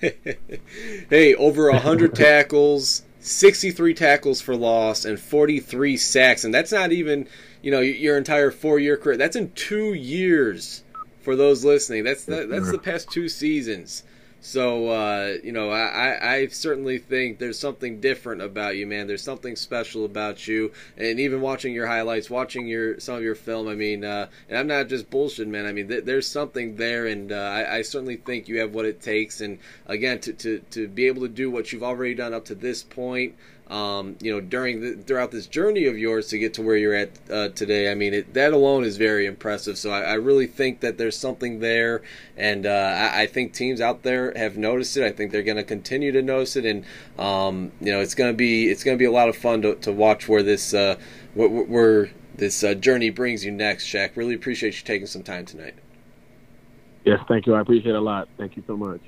hey, 0.00 1.34
over 1.34 1.72
hundred 1.72 2.14
tackles, 2.14 3.02
sixty-three 3.20 3.94
tackles 3.94 4.40
for 4.40 4.56
loss, 4.56 5.04
and 5.04 5.20
forty-three 5.20 5.96
sacks, 5.96 6.44
and 6.44 6.52
that's 6.54 6.72
not 6.72 6.92
even 6.92 7.28
you 7.62 7.70
know 7.70 7.80
your 7.80 8.16
entire 8.16 8.50
four-year 8.50 8.96
career. 8.96 9.16
That's 9.16 9.36
in 9.36 9.52
two 9.52 9.92
years. 9.94 10.82
For 11.22 11.36
those 11.36 11.62
listening, 11.62 12.04
that's 12.04 12.24
that, 12.24 12.48
that's 12.48 12.70
the 12.70 12.78
past 12.78 13.10
two 13.10 13.28
seasons. 13.28 14.02
So 14.40 14.88
uh, 14.88 15.36
you 15.42 15.52
know, 15.52 15.70
I, 15.70 16.36
I 16.36 16.46
certainly 16.46 16.98
think 16.98 17.38
there's 17.38 17.58
something 17.58 18.00
different 18.00 18.40
about 18.40 18.76
you, 18.76 18.86
man. 18.86 19.06
There's 19.08 19.22
something 19.22 19.56
special 19.56 20.04
about 20.04 20.46
you, 20.46 20.72
and 20.96 21.18
even 21.18 21.40
watching 21.40 21.74
your 21.74 21.88
highlights, 21.88 22.30
watching 22.30 22.68
your 22.68 23.00
some 23.00 23.16
of 23.16 23.22
your 23.22 23.34
film. 23.34 23.68
I 23.68 23.74
mean, 23.74 24.04
uh, 24.04 24.28
and 24.48 24.58
I'm 24.58 24.68
not 24.68 24.88
just 24.88 25.10
bullshit, 25.10 25.48
man. 25.48 25.66
I 25.66 25.72
mean, 25.72 25.88
th- 25.88 26.04
there's 26.04 26.28
something 26.28 26.76
there, 26.76 27.06
and 27.06 27.32
uh, 27.32 27.36
I, 27.36 27.78
I, 27.78 27.82
certainly 27.82 28.16
think 28.16 28.48
you 28.48 28.60
have 28.60 28.72
what 28.72 28.84
it 28.84 29.02
takes. 29.02 29.40
And 29.40 29.58
again, 29.86 30.20
to, 30.20 30.32
to 30.34 30.60
to 30.70 30.86
be 30.86 31.08
able 31.08 31.22
to 31.22 31.28
do 31.28 31.50
what 31.50 31.72
you've 31.72 31.82
already 31.82 32.14
done 32.14 32.32
up 32.32 32.44
to 32.46 32.54
this 32.54 32.82
point 32.84 33.34
um, 33.68 34.16
you 34.20 34.32
know, 34.32 34.40
during 34.40 34.80
the, 34.80 35.02
throughout 35.02 35.30
this 35.30 35.46
journey 35.46 35.84
of 35.84 35.98
yours 35.98 36.28
to 36.28 36.38
get 36.38 36.54
to 36.54 36.62
where 36.62 36.76
you're 36.76 36.94
at 36.94 37.10
uh, 37.30 37.48
today. 37.50 37.90
I 37.90 37.94
mean, 37.94 38.14
it, 38.14 38.32
that 38.32 38.54
alone 38.54 38.84
is 38.84 38.96
very 38.96 39.26
impressive. 39.26 39.76
So 39.76 39.90
I, 39.90 40.00
I, 40.00 40.14
really 40.14 40.46
think 40.46 40.80
that 40.80 40.96
there's 40.96 41.16
something 41.16 41.60
there, 41.60 42.00
and 42.36 42.64
uh, 42.64 42.70
I, 42.70 43.22
I, 43.22 43.26
think 43.26 43.52
teams 43.52 43.82
out 43.82 44.04
there 44.04 44.32
have 44.36 44.56
noticed 44.56 44.96
it. 44.96 45.04
I 45.04 45.12
think 45.12 45.32
they're 45.32 45.42
going 45.42 45.58
to 45.58 45.64
continue 45.64 46.12
to 46.12 46.22
notice 46.22 46.56
it, 46.56 46.64
and 46.64 46.84
um, 47.18 47.70
you 47.80 47.92
know, 47.92 48.00
it's 48.00 48.14
going 48.14 48.32
to 48.32 48.36
be 48.36 48.68
it's 48.68 48.84
going 48.84 48.96
to 48.96 48.98
be 48.98 49.04
a 49.04 49.12
lot 49.12 49.28
of 49.28 49.36
fun 49.36 49.60
to, 49.62 49.74
to 49.76 49.92
watch 49.92 50.28
where 50.28 50.42
this 50.42 50.72
uh, 50.72 50.96
where, 51.34 51.48
where 51.48 52.10
this 52.36 52.64
uh, 52.64 52.72
journey 52.72 53.10
brings 53.10 53.44
you 53.44 53.52
next, 53.52 53.86
Shaq. 53.86 54.16
Really 54.16 54.34
appreciate 54.34 54.76
you 54.76 54.84
taking 54.86 55.06
some 55.06 55.22
time 55.22 55.44
tonight. 55.44 55.74
Yes, 57.04 57.20
thank 57.28 57.46
you. 57.46 57.54
I 57.54 57.60
appreciate 57.60 57.94
it 57.94 57.98
a 57.98 58.00
lot. 58.00 58.28
Thank 58.38 58.56
you 58.56 58.62
so 58.66 58.76
much. 58.78 59.00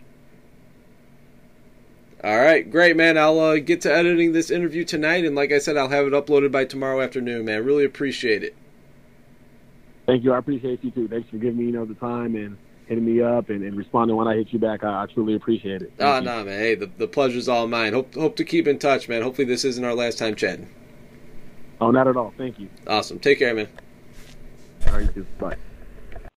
All 2.23 2.39
right, 2.39 2.69
great, 2.71 2.97
man. 2.97 3.17
I'll 3.17 3.39
uh, 3.39 3.57
get 3.59 3.81
to 3.83 3.93
editing 3.93 4.33
this 4.33 4.51
interview 4.51 4.85
tonight, 4.85 5.25
and 5.25 5.35
like 5.35 5.53
I 5.53 5.59
said, 5.59 5.79
I'll 5.79 5.89
have 5.89 6.07
it 6.07 6.13
uploaded 6.13 6.53
by 6.53 6.67
tomorrow 6.67 7.01
afternoon, 7.01 7.47
man. 7.47 7.65
Really 7.65 7.85
appreciate 7.85 8.43
it. 8.43 8.55
Thank 10.07 10.25
you. 10.25 10.33
I 10.33 10.39
appreciate 10.39 10.85
you 10.85 10.91
too. 10.91 11.09
Thanks 11.09 11.31
for 11.31 11.39
giving 11.39 11.57
me, 11.57 11.67
you 11.67 11.73
know, 11.73 11.87
the 11.87 11.95
time 11.95 12.37
and 12.37 12.59
hitting 12.87 13.05
me 13.07 13.23
up 13.23 13.49
and, 13.49 13.63
and 13.63 13.77
responding 13.77 14.17
when 14.17 14.29
I 14.29 14.35
hit 14.35 14.53
you 14.53 14.59
back. 14.59 14.85
I, 14.85 15.05
I 15.05 15.07
truly 15.07 15.35
appreciate 15.35 15.81
it. 15.81 15.93
Thank 15.97 16.01
oh, 16.09 16.21
no, 16.21 16.39
nah, 16.39 16.45
man. 16.45 16.59
Hey, 16.59 16.75
the, 16.75 16.91
the 16.99 17.07
pleasure's 17.07 17.49
all 17.49 17.67
mine. 17.67 17.95
Hope 17.95 18.15
hope 18.15 18.37
to 18.37 18.45
keep 18.45 18.67
in 18.67 18.79
touch, 18.79 19.09
man. 19.09 19.23
Hopefully, 19.23 19.47
this 19.47 19.65
isn't 19.65 19.85
our 19.85 19.95
last 19.95 20.19
time 20.19 20.35
chatting. 20.35 20.69
Oh, 21.81 21.91
not 21.91 22.07
at 22.07 22.17
all. 22.17 22.35
Thank 22.37 22.59
you. 22.59 22.69
Awesome. 22.87 23.19
Take 23.19 23.39
care, 23.39 23.55
man. 23.55 23.69
All 24.89 24.95
right, 24.95 25.39
Bye. 25.39 25.57